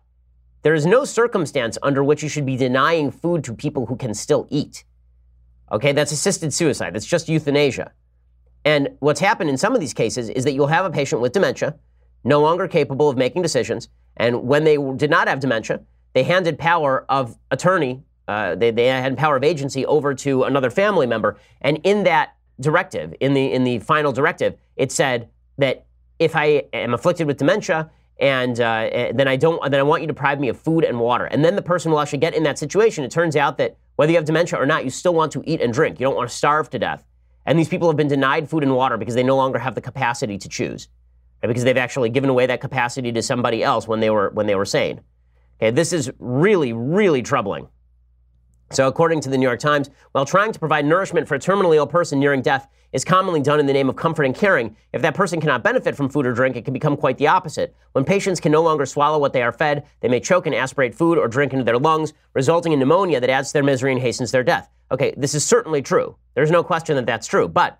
[0.63, 4.13] there is no circumstance under which you should be denying food to people who can
[4.13, 4.83] still eat.
[5.71, 6.93] Okay, that's assisted suicide.
[6.93, 7.91] That's just euthanasia.
[8.63, 11.31] And what's happened in some of these cases is that you'll have a patient with
[11.31, 11.75] dementia,
[12.23, 13.89] no longer capable of making decisions.
[14.17, 15.81] And when they did not have dementia,
[16.13, 20.69] they handed power of attorney, uh, they, they had power of agency over to another
[20.69, 21.37] family member.
[21.61, 25.85] And in that directive, in the, in the final directive, it said that
[26.19, 27.89] if I am afflicted with dementia
[28.21, 30.99] and uh, then I don't, then I want you to deprive me of food and
[30.99, 31.25] water.
[31.25, 33.03] And then the person will actually get in that situation.
[33.03, 35.59] It turns out that whether you have dementia or not, you still want to eat
[35.59, 35.99] and drink.
[35.99, 37.03] You don't want to starve to death.
[37.47, 39.81] And these people have been denied food and water because they no longer have the
[39.81, 40.87] capacity to choose,
[41.41, 41.47] right?
[41.47, 44.53] because they've actually given away that capacity to somebody else when they were when they
[44.53, 45.01] were sane.
[45.59, 47.67] Okay, this is really, really troubling.
[48.71, 51.75] So, according to the New York Times, while trying to provide nourishment for a terminally
[51.75, 55.01] ill person nearing death is commonly done in the name of comfort and caring, if
[55.01, 57.75] that person cannot benefit from food or drink, it can become quite the opposite.
[57.91, 60.95] When patients can no longer swallow what they are fed, they may choke and aspirate
[60.95, 64.01] food or drink into their lungs, resulting in pneumonia that adds to their misery and
[64.01, 64.69] hastens their death.
[64.89, 66.15] Okay, this is certainly true.
[66.33, 67.49] There's no question that that's true.
[67.49, 67.77] But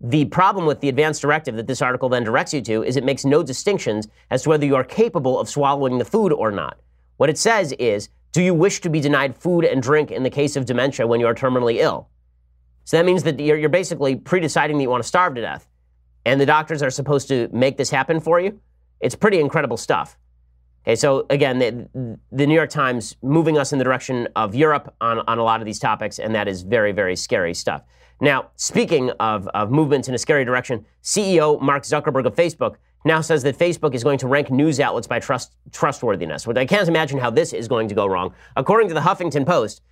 [0.00, 3.04] the problem with the advanced directive that this article then directs you to is it
[3.04, 6.78] makes no distinctions as to whether you are capable of swallowing the food or not.
[7.18, 10.30] What it says is do you wish to be denied food and drink in the
[10.30, 12.08] case of dementia when you are terminally ill?
[12.84, 15.68] So that means that you're, you're basically pre-deciding that you want to starve to death,
[16.24, 18.58] and the doctors are supposed to make this happen for you.
[19.00, 20.18] It's pretty incredible stuff.
[20.84, 24.92] Okay, so again, the, the, New York Times moving us in the direction of Europe
[25.00, 27.82] on, on a lot of these topics, and that is very, very scary stuff.
[28.20, 33.20] Now, speaking of, of movements in a scary direction, CEO Mark Zuckerberg of Facebook now
[33.20, 36.46] says that Facebook is going to rank news outlets by trust, trustworthiness.
[36.46, 38.34] I can't imagine how this is going to go wrong.
[38.56, 39.82] According to the Huffington Post,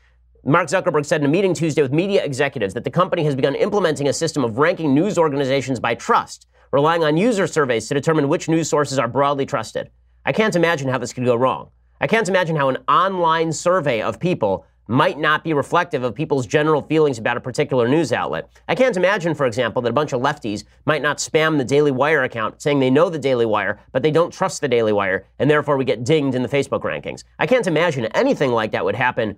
[0.45, 3.55] Mark Zuckerberg said in a meeting Tuesday with media executives that the company has begun
[3.55, 8.29] implementing a system of ranking news organizations by trust, relying on user surveys to determine
[8.29, 9.91] which news sources are broadly trusted.
[10.25, 11.71] I can't imagine how this could go wrong.
[12.01, 16.47] I can't imagine how an online survey of people might not be reflective of people's
[16.47, 18.51] general feelings about a particular news outlet.
[18.69, 21.91] I can't imagine, for example, that a bunch of lefties might not spam the Daily
[21.91, 25.27] Wire account saying they know the Daily Wire, but they don't trust the Daily Wire,
[25.39, 27.23] and therefore we get dinged in the Facebook rankings.
[27.39, 29.37] I can't imagine anything like that would happen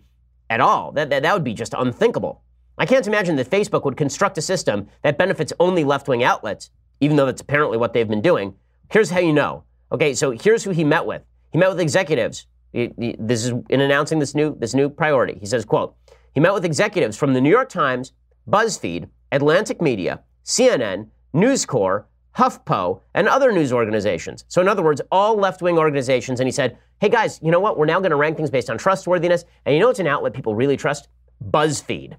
[0.48, 0.92] at all.
[0.92, 2.42] That, that, that would be just unthinkable.
[2.78, 6.70] I can't imagine that Facebook would construct a system that benefits only left wing outlets,
[7.00, 8.54] even though that's apparently what they've been doing.
[8.90, 11.22] Here's how you know Okay, so here's who he met with.
[11.50, 12.46] He met with executives.
[12.72, 15.38] This is in announcing this new this new priority.
[15.38, 15.94] He says, "quote
[16.32, 18.12] He met with executives from the New York Times,
[18.48, 24.44] BuzzFeed, Atlantic Media, CNN, News Corp, HuffPo, and other news organizations.
[24.48, 26.40] So, in other words, all left wing organizations.
[26.40, 27.76] And he said, Hey guys, you know what?
[27.76, 29.44] We're now going to rank things based on trustworthiness.
[29.66, 31.08] And you know it's an outlet people really trust?
[31.50, 32.16] BuzzFeed.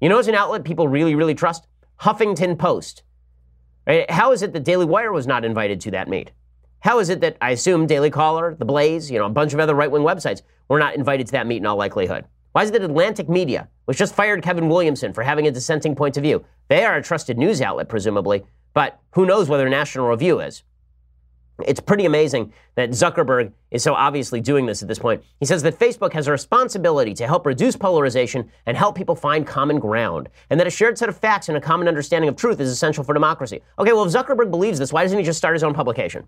[0.00, 1.66] You know it's an outlet people really, really trust?
[2.00, 3.02] Huffington Post.
[3.86, 4.10] Right?
[4.10, 6.30] How is it that Daily Wire was not invited to that meet?
[6.82, 9.60] How is it that I assume Daily Caller, The Blaze, you know, a bunch of
[9.60, 12.24] other right wing websites were not invited to that meet in all likelihood?
[12.50, 15.94] Why is it that Atlantic Media, which just fired Kevin Williamson for having a dissenting
[15.94, 18.42] point of view, they are a trusted news outlet, presumably,
[18.74, 20.64] but who knows whether National Review is?
[21.64, 25.22] It's pretty amazing that Zuckerberg is so obviously doing this at this point.
[25.38, 29.46] He says that Facebook has a responsibility to help reduce polarization and help people find
[29.46, 32.58] common ground, and that a shared set of facts and a common understanding of truth
[32.58, 33.60] is essential for democracy.
[33.78, 36.26] Okay, well, if Zuckerberg believes this, why doesn't he just start his own publication?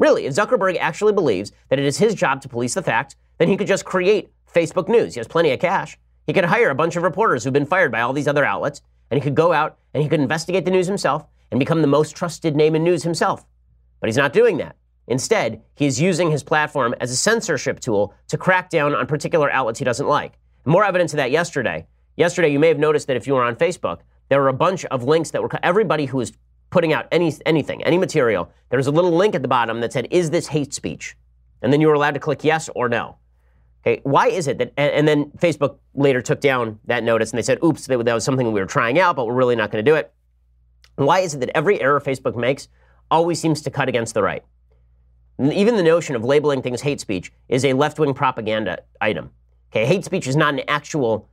[0.00, 3.48] Really, if Zuckerberg actually believes that it is his job to police the facts, then
[3.48, 5.14] he could just create Facebook News.
[5.14, 5.98] He has plenty of cash.
[6.26, 8.80] He could hire a bunch of reporters who've been fired by all these other outlets,
[9.10, 11.86] and he could go out and he could investigate the news himself and become the
[11.86, 13.44] most trusted name in news himself.
[14.00, 14.76] But he's not doing that.
[15.06, 19.50] Instead, he is using his platform as a censorship tool to crack down on particular
[19.52, 20.38] outlets he doesn't like.
[20.64, 21.86] More evidence of that yesterday.
[22.16, 24.86] Yesterday, you may have noticed that if you were on Facebook, there were a bunch
[24.86, 26.32] of links that were everybody who was
[26.70, 29.92] putting out any, anything, any material, there was a little link at the bottom that
[29.92, 31.16] said, Is this hate speech?
[31.62, 33.16] And then you were allowed to click yes or no.
[33.86, 37.38] Okay, why is it that, and, and then Facebook later took down that notice and
[37.38, 39.70] they said, Oops, that, that was something we were trying out, but we're really not
[39.70, 40.12] going to do it.
[40.96, 42.68] Why is it that every error Facebook makes
[43.10, 44.44] always seems to cut against the right?
[45.40, 49.30] Even the notion of labeling things hate speech is a left wing propaganda item.
[49.72, 51.28] Okay, hate speech is not an actual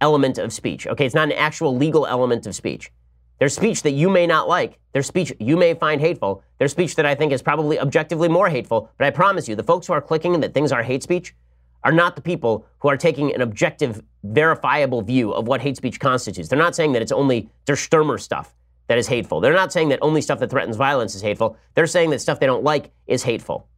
[0.00, 0.86] element of speech.
[0.88, 2.90] Okay, it's not an actual legal element of speech.
[3.38, 4.78] There's speech that you may not like.
[4.92, 6.42] There's speech you may find hateful.
[6.58, 8.90] There's speech that I think is probably objectively more hateful.
[8.96, 11.34] But I promise you, the folks who are clicking that things are hate speech
[11.82, 16.00] are not the people who are taking an objective, verifiable view of what hate speech
[16.00, 16.48] constitutes.
[16.48, 18.54] They're not saying that it's only Der Stürmer stuff
[18.86, 19.40] that is hateful.
[19.40, 21.56] They're not saying that only stuff that threatens violence is hateful.
[21.74, 23.68] They're saying that stuff they don't like is hateful.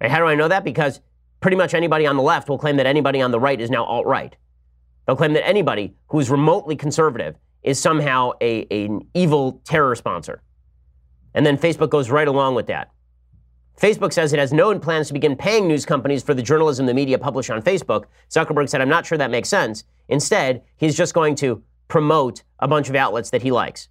[0.00, 0.10] Right?
[0.10, 0.64] How do I know that?
[0.64, 1.00] Because
[1.40, 3.84] pretty much anybody on the left will claim that anybody on the right is now
[3.84, 4.36] alt right.
[5.06, 10.42] They'll claim that anybody who is remotely conservative is somehow a, an evil terror sponsor.
[11.34, 12.90] And then Facebook goes right along with that.
[13.80, 16.94] Facebook says it has no plans to begin paying news companies for the journalism the
[16.94, 18.04] media publish on Facebook.
[18.30, 19.82] Zuckerberg said, I'm not sure that makes sense.
[20.08, 23.88] Instead, he's just going to promote a bunch of outlets that he likes.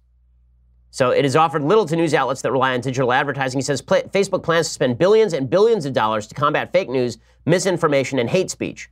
[0.90, 3.58] So it has offered little to news outlets that rely on digital advertising.
[3.58, 7.18] He says Facebook plans to spend billions and billions of dollars to combat fake news,
[7.44, 8.88] misinformation, and hate speech.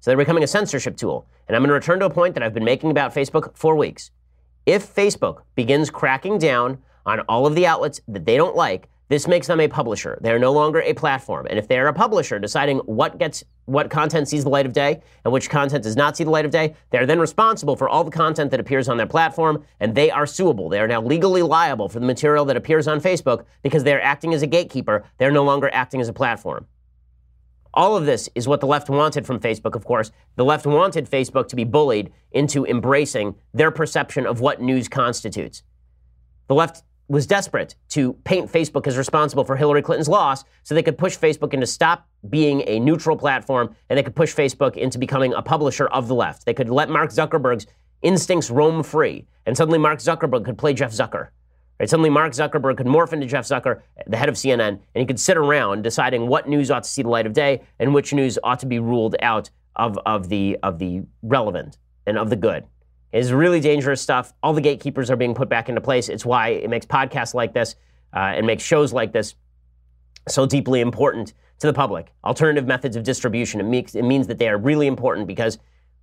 [0.00, 1.26] So they're becoming a censorship tool.
[1.48, 3.74] And I'm going to return to a point that I've been making about Facebook for
[3.74, 4.10] weeks.
[4.66, 9.28] If Facebook begins cracking down on all of the outlets that they don't like, this
[9.28, 10.18] makes them a publisher.
[10.20, 11.46] They're no longer a platform.
[11.48, 15.00] And if they're a publisher deciding what gets what content sees the light of day
[15.24, 18.02] and which content does not see the light of day, they're then responsible for all
[18.02, 20.68] the content that appears on their platform and they are suable.
[20.68, 24.34] They are now legally liable for the material that appears on Facebook because they're acting
[24.34, 25.04] as a gatekeeper.
[25.18, 26.66] They're no longer acting as a platform.
[27.76, 30.10] All of this is what the left wanted from Facebook, of course.
[30.36, 35.62] The left wanted Facebook to be bullied into embracing their perception of what news constitutes.
[36.48, 40.82] The left was desperate to paint Facebook as responsible for Hillary Clinton's loss so they
[40.82, 44.98] could push Facebook into stop being a neutral platform and they could push Facebook into
[44.98, 46.46] becoming a publisher of the left.
[46.46, 47.66] They could let Mark Zuckerberg's
[48.00, 51.28] instincts roam free and suddenly Mark Zuckerberg could play Jeff Zucker.
[51.78, 51.88] Right?
[51.88, 55.20] Suddenly, Mark Zuckerberg could morph into Jeff Zucker, the head of CNN, and he could
[55.20, 58.38] sit around deciding what news ought to see the light of day and which news
[58.42, 62.64] ought to be ruled out of, of, the, of the relevant and of the good.
[63.12, 64.32] It's really dangerous stuff.
[64.42, 66.08] All the gatekeepers are being put back into place.
[66.08, 67.76] It's why it makes podcasts like this
[68.14, 69.34] uh, and makes shows like this
[70.28, 72.12] so deeply important to the public.
[72.24, 73.60] Alternative methods of distribution.
[73.60, 75.58] It, makes, it means that they are really important because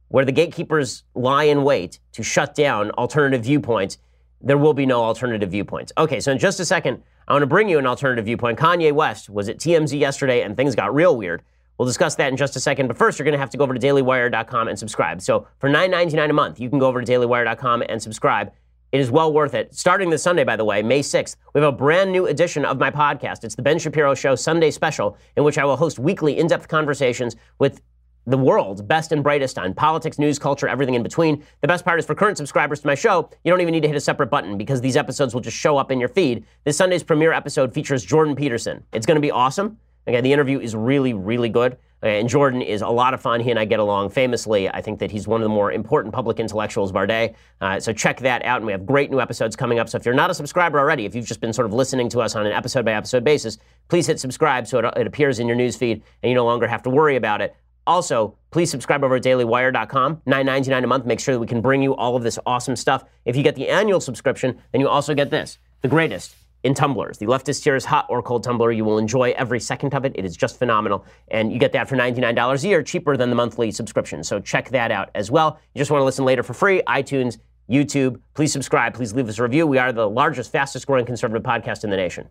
[0.08, 3.98] where the gatekeepers lie in wait to shut down alternative viewpoints,
[4.44, 5.92] there will be no alternative viewpoints.
[5.98, 8.60] Okay, so in just a second, I want to bring you an alternative viewpoint.
[8.60, 11.42] Kanye West was at TMZ yesterday and things got real weird.
[11.78, 12.88] We'll discuss that in just a second.
[12.88, 15.22] But first, you're going to have to go over to dailywire.com and subscribe.
[15.22, 18.52] So for $9.99 a month, you can go over to dailywire.com and subscribe.
[18.92, 19.74] It is well worth it.
[19.74, 22.78] Starting this Sunday, by the way, May 6th, we have a brand new edition of
[22.78, 23.44] my podcast.
[23.44, 26.68] It's the Ben Shapiro Show Sunday Special, in which I will host weekly in depth
[26.68, 27.82] conversations with
[28.26, 31.44] the world's best and brightest on politics, news, culture, everything in between.
[31.62, 33.88] The best part is for current subscribers to my show, you don't even need to
[33.88, 36.46] hit a separate button because these episodes will just show up in your feed.
[36.64, 38.84] This Sunday's premiere episode features Jordan Peterson.
[38.94, 39.78] It's going to be awesome.
[40.08, 41.78] Okay, the interview is really, really good.
[42.04, 43.40] Okay, And Jordan is a lot of fun.
[43.40, 44.68] He and I get along famously.
[44.68, 47.36] I think that he's one of the more important public intellectuals of our day.
[47.62, 48.58] Uh, so check that out.
[48.58, 49.88] And we have great new episodes coming up.
[49.88, 52.20] So if you're not a subscriber already, if you've just been sort of listening to
[52.20, 53.58] us on an episode by episode basis,
[53.88, 56.84] please hit subscribe so it, it appears in your newsfeed and you no longer have
[56.84, 57.56] to worry about it.
[57.86, 60.22] Also, please subscribe over at dailywire.com.
[60.28, 61.06] $9.99 a month.
[61.06, 63.04] Make sure that we can bring you all of this awesome stuff.
[63.26, 67.18] If you get the annual subscription, then you also get this the greatest in tumblers.
[67.18, 68.72] The leftist tears hot or cold tumbler.
[68.72, 70.14] You will enjoy every second of it.
[70.16, 71.06] It is just phenomenal.
[71.30, 74.24] And you get that for $99 a year, cheaper than the monthly subscription.
[74.24, 75.60] So check that out as well.
[75.74, 77.38] You just want to listen later for free, iTunes,
[77.70, 78.20] YouTube.
[78.34, 78.94] Please subscribe.
[78.94, 79.68] Please leave us a review.
[79.68, 82.30] We are the largest, fastest growing conservative podcast in the nation.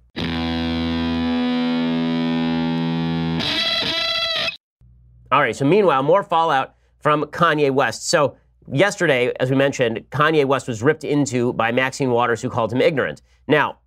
[5.33, 8.11] All right, so meanwhile, more fallout from Kanye West.
[8.11, 8.37] So
[8.71, 12.83] yesterday, as we mentioned, Kanye West was ripped into by Maxine Waters, who called him
[12.83, 13.23] ignorant.
[13.49, 13.79] Now,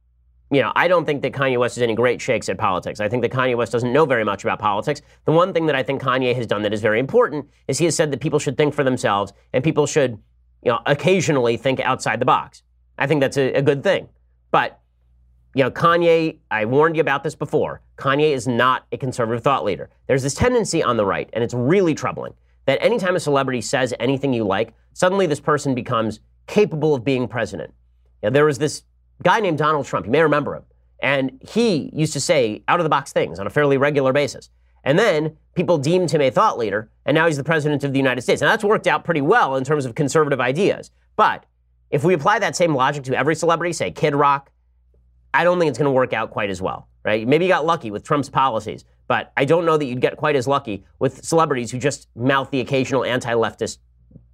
[0.49, 2.99] you know, I don't think that Kanye West is any great shakes at politics.
[2.99, 5.03] I think that Kanye West doesn't know very much about politics.
[5.25, 7.85] The one thing that I think Kanye has done that is very important is he
[7.85, 10.17] has said that people should think for themselves and people should,
[10.63, 12.63] you know, occasionally think outside the box.
[12.97, 14.09] I think that's a, a good thing.
[14.49, 14.79] But,
[15.55, 17.81] you know, Kanye, I warned you about this before.
[17.97, 19.89] Kanye is not a conservative thought leader.
[20.05, 22.33] There's this tendency on the right, and it's really troubling,
[22.65, 27.29] that anytime a celebrity says anything you like, suddenly this person becomes capable of being
[27.29, 27.73] president.
[28.21, 28.83] You know, there was this
[29.23, 30.05] guy named Donald Trump.
[30.05, 30.63] You may remember him.
[30.99, 34.49] And he used to say out of the box things on a fairly regular basis.
[34.83, 37.97] And then people deemed him a thought leader, and now he's the president of the
[37.97, 38.41] United States.
[38.41, 40.91] And that's worked out pretty well in terms of conservative ideas.
[41.15, 41.45] But
[41.91, 44.51] if we apply that same logic to every celebrity, say Kid Rock,
[45.35, 47.27] I don't think it's going to work out quite as well, right?
[47.27, 50.35] Maybe you got lucky with Trump's policies, but I don't know that you'd get quite
[50.35, 53.79] as lucky with celebrities who just mouth the occasional anti leftist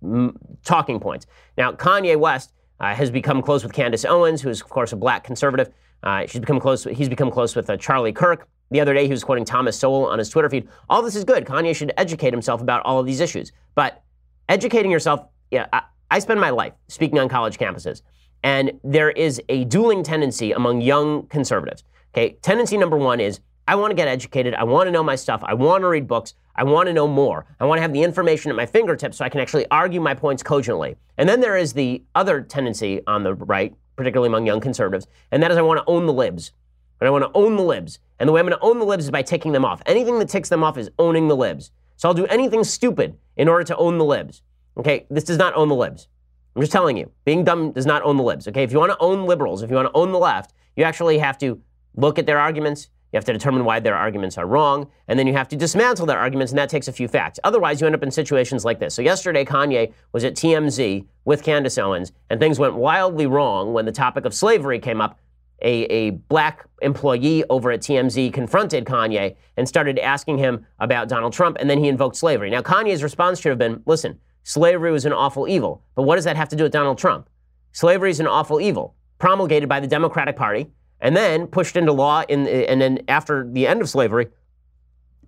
[0.03, 1.25] mm, talking points.
[1.57, 4.95] Now, Kanye West uh, has become close with Candace Owens, who is, of course, a
[4.95, 5.69] black conservative.
[6.03, 6.83] Uh, she's become close.
[6.83, 8.47] He's become close with uh, Charlie Kirk.
[8.69, 10.67] The other day, he was quoting Thomas Sowell on his Twitter feed.
[10.89, 11.45] All this is good.
[11.45, 13.51] Kanye should educate himself about all of these issues.
[13.75, 14.01] But
[14.49, 18.01] educating yourself, yeah, I, I spend my life speaking on college campuses,
[18.43, 21.84] and there is a dueling tendency among young conservatives.
[22.13, 24.54] Okay, tendency number one is I want to get educated.
[24.54, 25.41] I want to know my stuff.
[25.45, 26.34] I want to read books.
[26.56, 27.45] I want to know more.
[27.60, 30.13] I want to have the information at my fingertips so I can actually argue my
[30.13, 30.95] points cogently.
[31.17, 35.41] And then there is the other tendency on the right, particularly among young conservatives, and
[35.41, 36.51] that is I want to own the libs.
[36.99, 37.99] And I want to own the libs.
[38.19, 39.82] And the way I'm going to own the libs is by ticking them off.
[39.86, 41.71] Anything that ticks them off is owning the libs.
[41.95, 44.43] So I'll do anything stupid in order to own the libs.
[44.77, 46.08] Okay, this does not own the libs.
[46.55, 48.47] I'm just telling you, being dumb does not own the libs.
[48.47, 50.83] Okay, if you want to own liberals, if you want to own the left, you
[50.83, 51.61] actually have to
[51.95, 55.27] look at their arguments, you have to determine why their arguments are wrong, and then
[55.27, 57.39] you have to dismantle their arguments, and that takes a few facts.
[57.43, 58.93] Otherwise, you end up in situations like this.
[58.93, 63.85] So, yesterday, Kanye was at TMZ with Candace Owens, and things went wildly wrong when
[63.85, 65.19] the topic of slavery came up.
[65.63, 71.33] A, a black employee over at TMZ confronted Kanye and started asking him about Donald
[71.33, 72.49] Trump, and then he invoked slavery.
[72.49, 76.25] Now, Kanye's response should have been listen, slavery was an awful evil, but what does
[76.25, 77.30] that have to do with Donald Trump?
[77.71, 82.23] Slavery is an awful evil promulgated by the Democratic Party and then pushed into law
[82.27, 84.27] in, and then after the end of slavery,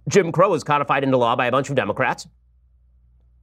[0.07, 2.27] Jim Crow was codified into law by a bunch of Democrats.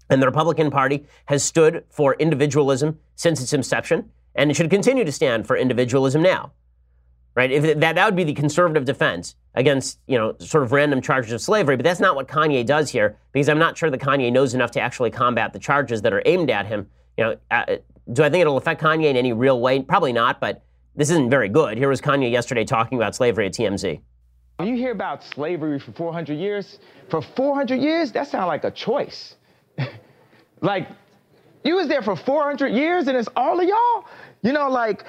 [0.09, 5.05] And the Republican Party has stood for individualism since its inception, and it should continue
[5.05, 6.53] to stand for individualism now.
[7.41, 7.53] Right?
[7.53, 11.33] If that, that would be the conservative defense against, you know, sort of random charges
[11.33, 14.31] of slavery, but that's not what Kanye does here, because I'm not sure that Kanye
[14.31, 16.87] knows enough to actually combat the charges that are aimed at him.
[17.17, 17.77] You know, uh,
[18.13, 19.81] do I think it'll affect Kanye in any real way?
[19.81, 20.63] Probably not, but
[20.97, 21.79] this isn't very good.
[21.79, 23.99] Here was Kanye yesterday talking about slavery at TMZ.
[24.59, 28.71] When you hear about slavery for 400 years, for 400 years, that sounds like a
[28.71, 29.37] choice.
[30.61, 30.89] like,
[31.65, 34.05] you was there for 400 years and it's all of y'all?
[34.43, 35.07] You know, like,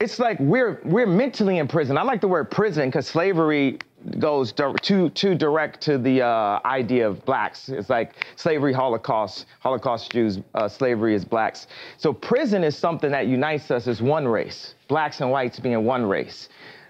[0.00, 1.96] it's like we're we're mentally in prison.
[1.96, 3.78] I like the word prison because slavery
[4.18, 7.68] goes too too direct to the uh, idea of blacks.
[7.68, 11.66] It's like slavery, Holocaust, Holocaust Jews, uh, slavery is blacks.
[11.96, 16.04] So prison is something that unites us as one race, blacks and whites being one
[16.04, 16.48] race.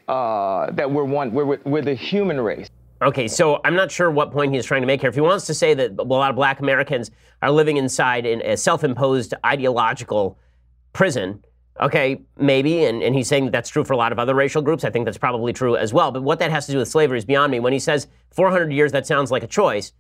[0.09, 2.69] Uh, that we're one, we're, we're the human race.
[3.03, 5.11] Okay, so I'm not sure what point he's trying to make here.
[5.11, 7.11] If he wants to say that a lot of black Americans
[7.43, 10.39] are living inside in a self imposed ideological
[10.93, 11.43] prison,
[11.81, 14.63] okay, maybe, and, and he's saying that that's true for a lot of other racial
[14.63, 14.85] groups.
[14.85, 16.11] I think that's probably true as well.
[16.11, 17.61] But what that has to do with slavery is beyond me.
[17.61, 19.93] When he says 400 years, that sounds like a choice.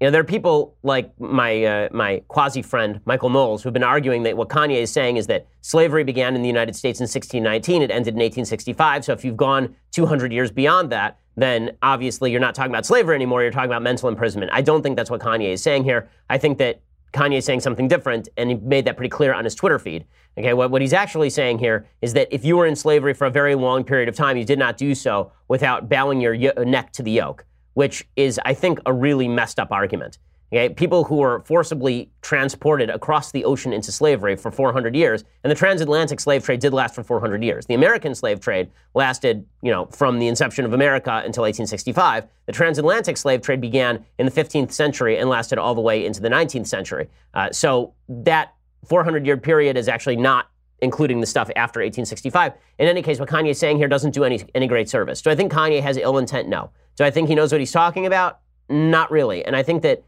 [0.00, 3.82] You know, there are people like my uh, my quasi friend Michael Knowles who've been
[3.82, 7.04] arguing that what Kanye is saying is that slavery began in the United States in
[7.04, 9.04] 1619, it ended in 1865.
[9.04, 13.14] So if you've gone 200 years beyond that, then obviously you're not talking about slavery
[13.14, 13.42] anymore.
[13.42, 14.50] You're talking about mental imprisonment.
[14.54, 16.08] I don't think that's what Kanye is saying here.
[16.30, 16.80] I think that
[17.12, 20.04] Kanye saying something different, and he made that pretty clear on his Twitter feed.
[20.38, 23.26] Okay, what, what he's actually saying here is that if you were in slavery for
[23.26, 26.92] a very long period of time, you did not do so without bowing your neck
[26.92, 27.44] to the yoke,
[27.74, 30.18] which is, I think, a really messed up argument.
[30.52, 35.50] Okay, people who were forcibly transported across the ocean into slavery for 400 years, and
[35.50, 37.66] the transatlantic slave trade did last for 400 years.
[37.66, 42.26] The American slave trade lasted, you know, from the inception of America until 1865.
[42.46, 46.20] The transatlantic slave trade began in the 15th century and lasted all the way into
[46.20, 47.08] the 19th century.
[47.32, 48.54] Uh, so that
[48.86, 50.48] 400 year period is actually not
[50.82, 52.54] including the stuff after 1865.
[52.78, 55.22] In any case, what Kanye is saying here doesn't do any, any great service.
[55.22, 56.48] Do I think Kanye has ill intent?
[56.48, 56.70] No.
[56.96, 58.40] Do I think he knows what he's talking about?
[58.68, 59.44] Not really.
[59.44, 60.02] And I think that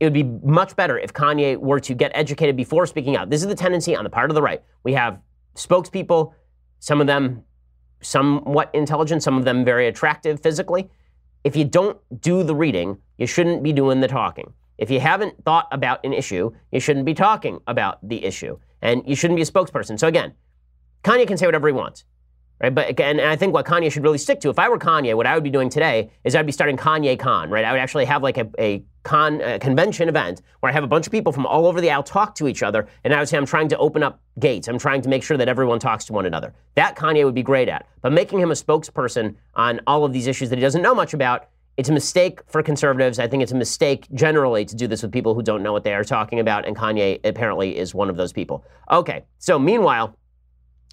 [0.00, 3.30] it would be much better if Kanye were to get educated before speaking out.
[3.30, 4.62] This is the tendency on the part of the right.
[4.84, 5.20] We have
[5.56, 6.32] spokespeople,
[6.78, 7.42] some of them
[8.00, 10.88] somewhat intelligent, some of them very attractive physically.
[11.42, 14.52] If you don't do the reading, you shouldn't be doing the talking.
[14.76, 18.58] If you haven't thought about an issue, you shouldn't be talking about the issue.
[18.80, 19.98] And you shouldn't be a spokesperson.
[19.98, 20.34] So again,
[21.02, 22.04] Kanye can say whatever he wants
[22.60, 22.74] right?
[22.74, 25.14] But again, and I think what Kanye should really stick to, if I were Kanye,
[25.14, 27.64] what I would be doing today is I'd be starting Kanye Con, right?
[27.64, 30.86] I would actually have like a, a con a convention event where I have a
[30.86, 33.28] bunch of people from all over the aisle talk to each other, and I would
[33.28, 34.68] say I'm trying to open up gates.
[34.68, 36.52] I'm trying to make sure that everyone talks to one another.
[36.74, 37.86] That Kanye would be great at.
[38.02, 41.14] But making him a spokesperson on all of these issues that he doesn't know much
[41.14, 41.48] about.
[41.78, 43.18] It's a mistake for conservatives.
[43.18, 45.84] I think it's a mistake generally to do this with people who don't know what
[45.84, 48.64] they are talking about, and Kanye apparently is one of those people.
[48.90, 50.14] Okay, so meanwhile,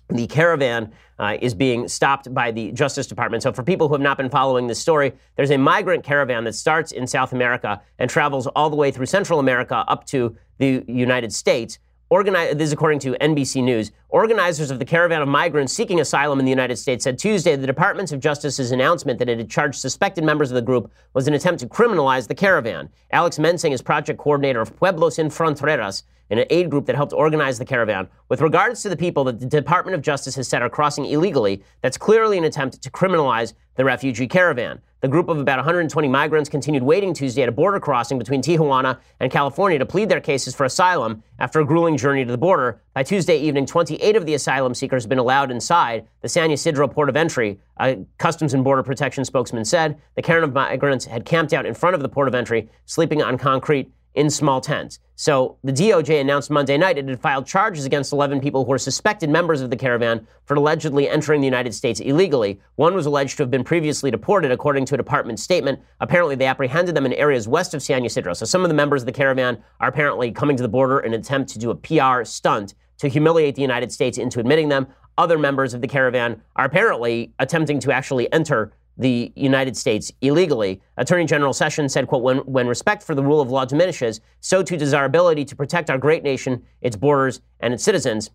[0.10, 3.44] the caravan uh, is being stopped by the Justice Department.
[3.44, 6.54] So, for people who have not been following this story, there's a migrant caravan that
[6.54, 10.84] starts in South America and travels all the way through Central America up to the
[10.88, 11.80] United States.
[12.12, 13.92] Organi- this is according to NBC News.
[14.10, 17.66] Organizers of the caravan of migrants seeking asylum in the United States said Tuesday the
[17.66, 21.34] Department of Justice's announcement that it had charged suspected members of the group was an
[21.34, 22.90] attempt to criminalize the caravan.
[23.12, 27.58] Alex Mensing is project coordinator of Pueblos Sin Fronteras, an aid group that helped organize
[27.58, 28.08] the caravan.
[28.30, 31.64] With regards to the people that the Department of Justice has said are crossing illegally,
[31.82, 34.80] that's clearly an attempt to criminalize the refugee caravan.
[35.06, 38.98] The group of about 120 migrants continued waiting Tuesday at a border crossing between Tijuana
[39.20, 42.82] and California to plead their cases for asylum after a grueling journey to the border.
[42.96, 46.88] By Tuesday evening, 28 of the asylum seekers had been allowed inside the San Ysidro
[46.88, 50.02] port of entry, a Customs and Border Protection spokesman said.
[50.16, 53.22] The caravan of migrants had camped out in front of the port of entry, sleeping
[53.22, 55.00] on concrete in small tents.
[55.18, 58.78] So the DOJ announced Monday night it had filed charges against 11 people who were
[58.78, 62.60] suspected members of the caravan for allegedly entering the United States illegally.
[62.76, 65.80] One was alleged to have been previously deported, according to a department statement.
[66.02, 68.34] Apparently, they apprehended them in areas west of San Ysidro.
[68.34, 71.14] So some of the members of the caravan are apparently coming to the border in
[71.14, 74.88] an attempt to do a PR stunt to humiliate the United States into admitting them.
[75.18, 80.82] Other members of the caravan are apparently attempting to actually enter the United States illegally.
[80.98, 84.64] Attorney General Sessions said, quote, when, when respect for the rule of law diminishes, so
[84.64, 88.32] too does our ability to protect our great nation, its borders, and its citizens.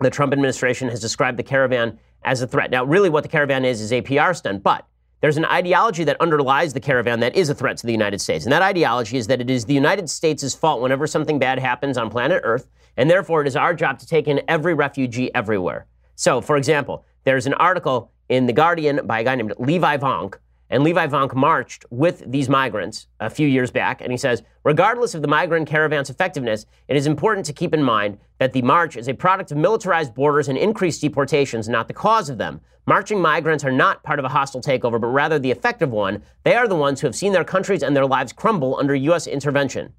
[0.00, 2.70] The Trump administration has described the caravan as a threat.
[2.70, 4.86] Now, really what the caravan is is a PR stunt, but
[5.20, 8.44] there's an ideology that underlies the caravan that is a threat to the United States.
[8.44, 11.98] And that ideology is that it is the United States' fault whenever something bad happens
[11.98, 15.86] on planet Earth, and therefore it is our job to take in every refugee everywhere.
[16.14, 20.36] So, for example, there's an article in The Guardian by a guy named Levi Vonk.
[20.70, 24.00] And Levi Vonk marched with these migrants a few years back.
[24.00, 27.82] And he says, regardless of the migrant caravan's effectiveness, it is important to keep in
[27.82, 31.92] mind that the march is a product of militarized borders and increased deportations, not the
[31.92, 32.62] cause of them.
[32.86, 36.22] Marching migrants are not part of a hostile takeover, but rather the effective one.
[36.44, 39.26] They are the ones who have seen their countries and their lives crumble under U.S.
[39.26, 39.92] intervention.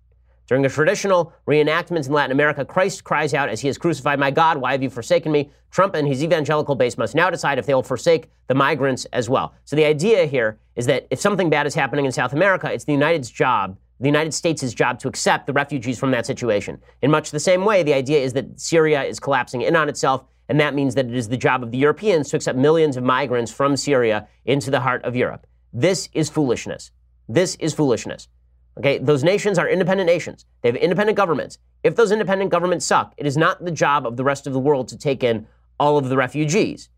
[0.50, 4.32] During a traditional reenactment in Latin America, Christ cries out as he is crucified, My
[4.32, 5.52] God, why have you forsaken me?
[5.70, 9.30] Trump and his evangelical base must now decide if they will forsake the migrants as
[9.30, 9.54] well.
[9.66, 12.84] So the idea here is that if something bad is happening in South America, it's
[12.84, 16.82] the United's job, the United States' job to accept the refugees from that situation.
[17.04, 20.24] In much the same way, the idea is that Syria is collapsing in on itself,
[20.48, 23.04] and that means that it is the job of the Europeans to accept millions of
[23.04, 25.46] migrants from Syria into the heart of Europe.
[25.74, 26.90] This is foolishness.
[27.28, 28.30] This is foolishness.
[28.80, 30.46] Okay, those nations are independent nations.
[30.62, 31.58] They have independent governments.
[31.84, 34.60] If those independent governments suck, it is not the job of the rest of the
[34.60, 35.48] world to take in
[35.80, 36.90] all of the refugees.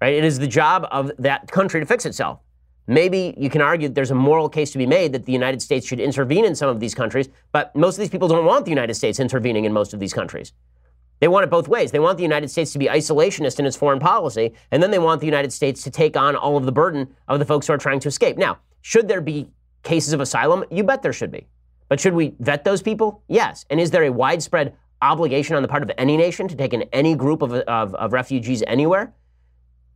[0.00, 0.14] Right?
[0.14, 2.40] It is the job of that country to fix itself.
[2.86, 5.60] Maybe you can argue that there's a moral case to be made that the United
[5.60, 8.64] States should intervene in some of these countries, but most of these people don't want
[8.64, 10.52] the United States intervening in most of these countries.
[11.18, 11.90] They want it both ways.
[11.90, 15.00] They want the United States to be isolationist in its foreign policy, and then they
[15.00, 17.72] want the United States to take on all of the burden of the folks who
[17.72, 18.36] are trying to escape.
[18.36, 19.48] Now, should there be
[19.86, 20.64] cases of asylum?
[20.70, 21.46] You bet there should be.
[21.88, 23.22] But should we vet those people?
[23.28, 23.64] Yes.
[23.70, 26.82] And is there a widespread obligation on the part of any nation to take in
[26.92, 29.14] any group of, of, of refugees anywhere?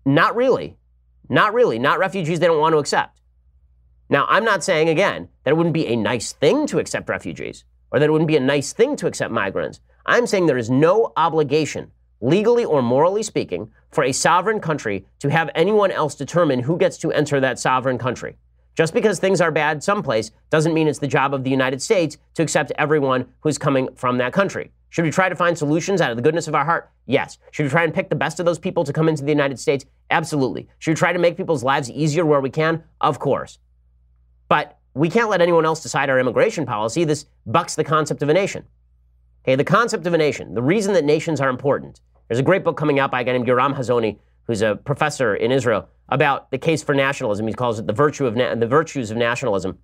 [0.07, 0.77] Not really.
[1.29, 1.79] Not really.
[1.79, 3.21] Not refugees they don't want to accept.
[4.09, 7.65] Now, I'm not saying, again, that it wouldn't be a nice thing to accept refugees
[7.93, 9.81] or that it wouldn't be a nice thing to accept migrants.
[10.07, 15.31] I'm saying there is no obligation, legally or morally speaking, for a sovereign country to
[15.31, 18.37] have anyone else determine who gets to enter that sovereign country.
[18.75, 22.17] Just because things are bad someplace doesn't mean it's the job of the United States
[22.35, 24.71] to accept everyone who's coming from that country.
[24.91, 26.91] Should we try to find solutions out of the goodness of our heart?
[27.07, 27.39] Yes.
[27.53, 29.59] Should we try and pick the best of those people to come into the United
[29.59, 29.85] States?
[30.11, 30.69] Absolutely.
[30.79, 32.83] Should we try to make people's lives easier where we can?
[33.01, 33.59] Of course.
[34.49, 37.05] But we can't let anyone else decide our immigration policy.
[37.05, 38.65] This bucks the concept of a nation.
[39.45, 42.01] Okay, the concept of a nation, the reason that nations are important.
[42.29, 44.19] There's a great book coming out by a guy named Yoram Hazony,
[44.51, 47.47] who's a professor in Israel, about the case for nationalism.
[47.47, 49.79] He calls it the virtue of na- the virtues of nationalism.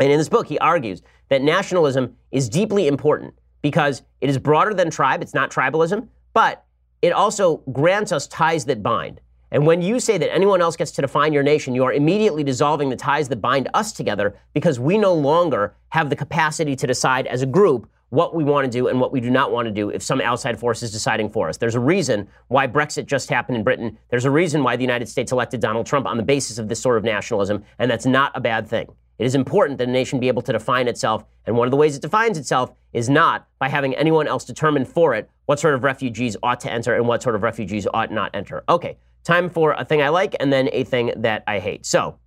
[0.00, 3.32] And in this book, he argues that nationalism is deeply important
[3.62, 5.22] because it is broader than tribe.
[5.22, 6.64] It's not tribalism, but
[7.00, 9.20] it also grants us ties that bind.
[9.52, 12.42] And when you say that anyone else gets to define your nation, you are immediately
[12.42, 16.88] dissolving the ties that bind us together because we no longer have the capacity to
[16.88, 19.66] decide as a group what we want to do and what we do not want
[19.66, 21.56] to do if some outside force is deciding for us.
[21.56, 23.98] There's a reason why Brexit just happened in Britain.
[24.10, 26.80] There's a reason why the United States elected Donald Trump on the basis of this
[26.80, 28.88] sort of nationalism, and that's not a bad thing.
[29.18, 31.76] It is important that a nation be able to define itself, and one of the
[31.76, 35.74] ways it defines itself is not by having anyone else determine for it what sort
[35.74, 38.62] of refugees ought to enter and what sort of refugees ought not enter.
[38.68, 41.86] Okay, time for a thing I like and then a thing that I hate.
[41.86, 42.18] So,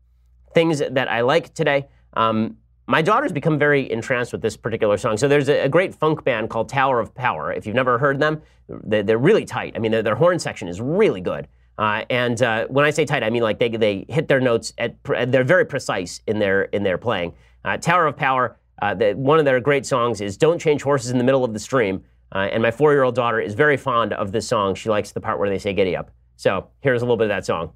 [0.53, 1.87] things that I like today.
[2.13, 2.57] Um,
[2.89, 5.15] my daughter's become very entranced with this particular song.
[5.15, 7.53] So there's a, a, great funk band called Tower of Power.
[7.53, 9.73] If you've never heard them, they're, they're really tight.
[9.75, 11.47] I mean, their, horn section is really good.
[11.77, 14.73] Uh, and uh, when I say tight, I mean like they, they hit their notes
[14.79, 17.35] at they're very precise in their in their playing.
[17.63, 18.57] Uh, Tower of Power.
[18.81, 21.53] Uh, the, one of their great songs is "Don't Change Horses in the Middle of
[21.53, 22.03] the Stream."
[22.35, 24.75] Uh, and my four-year-old daughter is very fond of this song.
[24.75, 27.29] She likes the part where they say "Giddy up." So here's a little bit of
[27.29, 27.71] that song.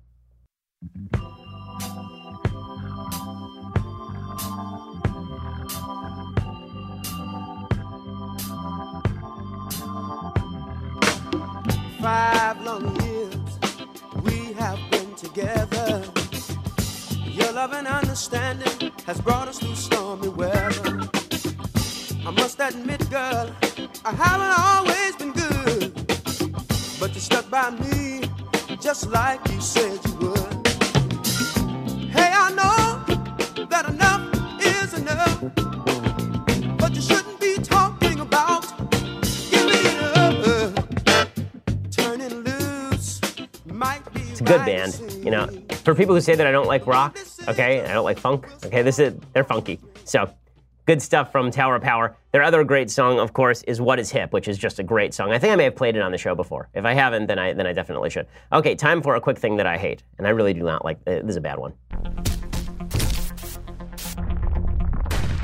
[12.03, 13.33] Five long years
[14.23, 16.03] we have been together.
[17.39, 20.99] Your love and understanding has brought us through stormy weather.
[22.27, 23.55] I must admit, girl,
[24.03, 25.93] I haven't always been good,
[26.99, 28.27] but you stuck by me
[28.81, 30.62] just like you said you would.
[44.43, 44.99] Good band.
[45.23, 45.47] You know,
[45.83, 47.17] for people who say that I don't like rock,
[47.47, 49.79] okay, I don't like funk, okay, this is they're funky.
[50.05, 50.29] So
[50.85, 52.15] good stuff from Tower of Power.
[52.31, 55.13] Their other great song, of course, is "What Is Hip," which is just a great
[55.13, 55.31] song.
[55.31, 56.69] I think I may have played it on the show before.
[56.73, 58.27] If I haven't, then I then I definitely should.
[58.51, 60.97] Okay, time for a quick thing that I hate, and I really do not like.
[61.07, 61.73] Uh, this is a bad one.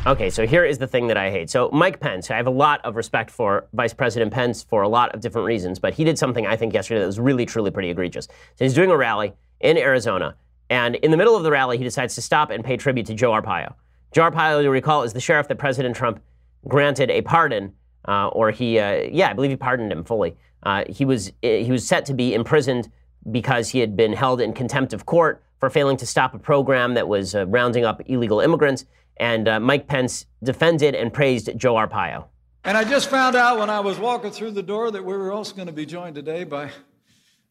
[0.09, 1.51] Okay, so here is the thing that I hate.
[1.51, 4.89] So, Mike Pence, I have a lot of respect for Vice President Pence for a
[4.89, 7.69] lot of different reasons, but he did something I think yesterday that was really, truly
[7.69, 8.25] pretty egregious.
[8.55, 10.35] So, he's doing a rally in Arizona,
[10.67, 13.13] and in the middle of the rally, he decides to stop and pay tribute to
[13.13, 13.75] Joe Arpaio.
[14.11, 16.23] Joe Arpaio, you recall, is the sheriff that President Trump
[16.67, 17.73] granted a pardon,
[18.07, 20.35] uh, or he, uh, yeah, I believe he pardoned him fully.
[20.63, 22.91] Uh, he was he was set to be imprisoned
[23.29, 26.95] because he had been held in contempt of court for failing to stop a program
[26.95, 28.85] that was uh, rounding up illegal immigrants.
[29.19, 32.25] And uh, Mike Pence defended and praised Joe Arpaio.
[32.63, 35.31] And I just found out when I was walking through the door that we were
[35.31, 36.71] also going to be joined today by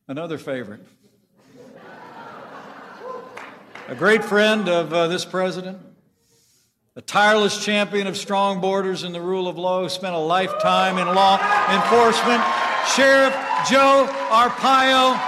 [0.07, 0.81] another favorite.
[3.89, 5.79] a great friend of uh, this president,
[6.97, 10.99] a tireless champion of strong borders and the rule of law, who spent a lifetime
[10.99, 11.39] in law
[11.73, 12.43] enforcement,
[12.95, 13.35] Sheriff
[13.69, 15.19] Joe Arpaio.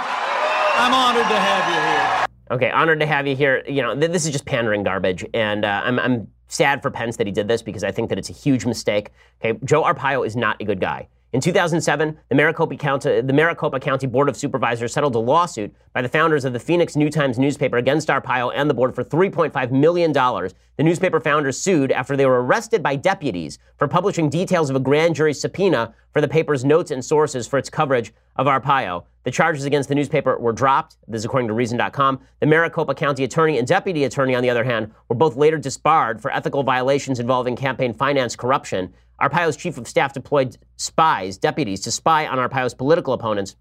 [0.77, 2.30] I'm honored to have you here.
[2.51, 3.63] Okay, honored to have you here.
[3.65, 7.15] You know, th- this is just pandering garbage, and uh, I'm, I'm sad for Pence
[7.15, 9.11] that he did this because I think that it's a huge mistake.
[9.43, 11.07] Okay, Joe Arpaio is not a good guy.
[11.33, 16.01] In 2007, the Maricopa, County, the Maricopa County Board of Supervisors settled a lawsuit by
[16.01, 19.71] the founders of the Phoenix New Times newspaper against Arpaio and the board for $3.5
[19.71, 20.11] million.
[20.11, 24.79] The newspaper founders sued after they were arrested by deputies for publishing details of a
[24.81, 29.05] grand jury subpoena for the paper's notes and sources for its coverage of Arpaio.
[29.23, 30.97] The charges against the newspaper were dropped.
[31.07, 32.19] This is according to Reason.com.
[32.41, 36.21] The Maricopa County attorney and deputy attorney, on the other hand, were both later disbarred
[36.21, 38.91] for ethical violations involving campaign finance corruption.
[39.21, 43.55] Arpaio's chief of staff deployed spies, deputies, to spy on Arpaio's political opponents.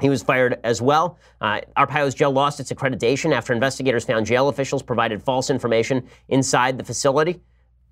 [0.00, 1.18] He was fired as well.
[1.40, 6.78] Uh, Arpaio's jail lost its accreditation after investigators found jail officials provided false information inside
[6.78, 7.40] the facility.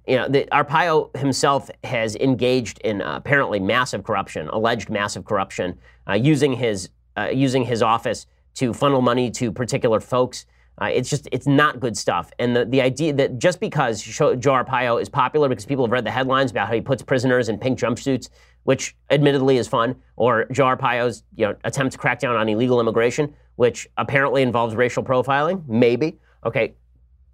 [0.06, 5.78] You know, the, Arpaio himself has engaged in uh, apparently massive corruption, alleged massive corruption,
[6.08, 10.46] uh, using his uh, using his office to funnel money to particular folks.
[10.80, 12.30] Uh, it's just, it's not good stuff.
[12.38, 16.04] And the, the idea that just because Joe Arpaio is popular because people have read
[16.04, 18.28] the headlines about how he puts prisoners in pink jumpsuits,
[18.64, 22.78] which admittedly is fun, or Joe Arpaio's you know, attempt to crack down on illegal
[22.80, 26.18] immigration, which apparently involves racial profiling, maybe.
[26.44, 26.74] Okay,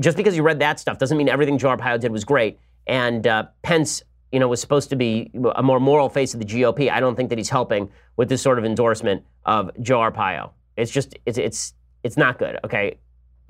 [0.01, 2.59] just because you read that stuff doesn't mean everything Joe Arpaio did was great.
[2.86, 6.47] And uh, Pence, you know, was supposed to be a more moral face of the
[6.47, 6.90] GOP.
[6.90, 10.51] I don't think that he's helping with this sort of endorsement of Joe Arpaio.
[10.76, 12.59] It's just, it's, it's, it's not good.
[12.64, 12.99] Okay,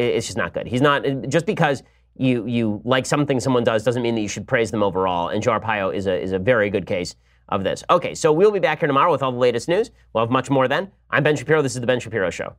[0.02, 0.66] it's just not good.
[0.66, 1.82] He's not just because
[2.16, 5.28] you you like something someone does doesn't mean that you should praise them overall.
[5.28, 7.16] And Joe Arpaio is a is a very good case
[7.48, 7.84] of this.
[7.90, 9.90] Okay, so we'll be back here tomorrow with all the latest news.
[10.12, 10.90] We'll have much more then.
[11.10, 11.62] I'm Ben Shapiro.
[11.62, 12.54] This is the Ben Shapiro Show.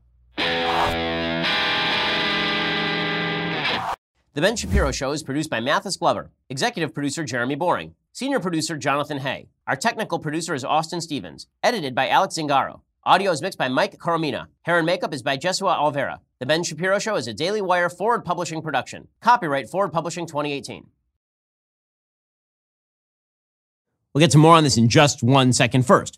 [4.36, 8.76] The Ben Shapiro Show is produced by Mathis Glover, executive producer Jeremy Boring, senior producer
[8.78, 9.50] Jonathan Hay.
[9.68, 12.82] Our technical producer is Austin Stevens, edited by Alex Zingaro.
[13.06, 14.46] Audio is mixed by Mike Coromina.
[14.62, 16.20] Hair and makeup is by Jesua Alvera.
[16.40, 19.10] The Ben Shapiro Show is a Daily Wire Forward Publishing production.
[19.20, 20.88] Copyright Forward Publishing 2018.
[24.14, 25.86] We'll get to more on this in just one second.
[25.86, 26.18] First,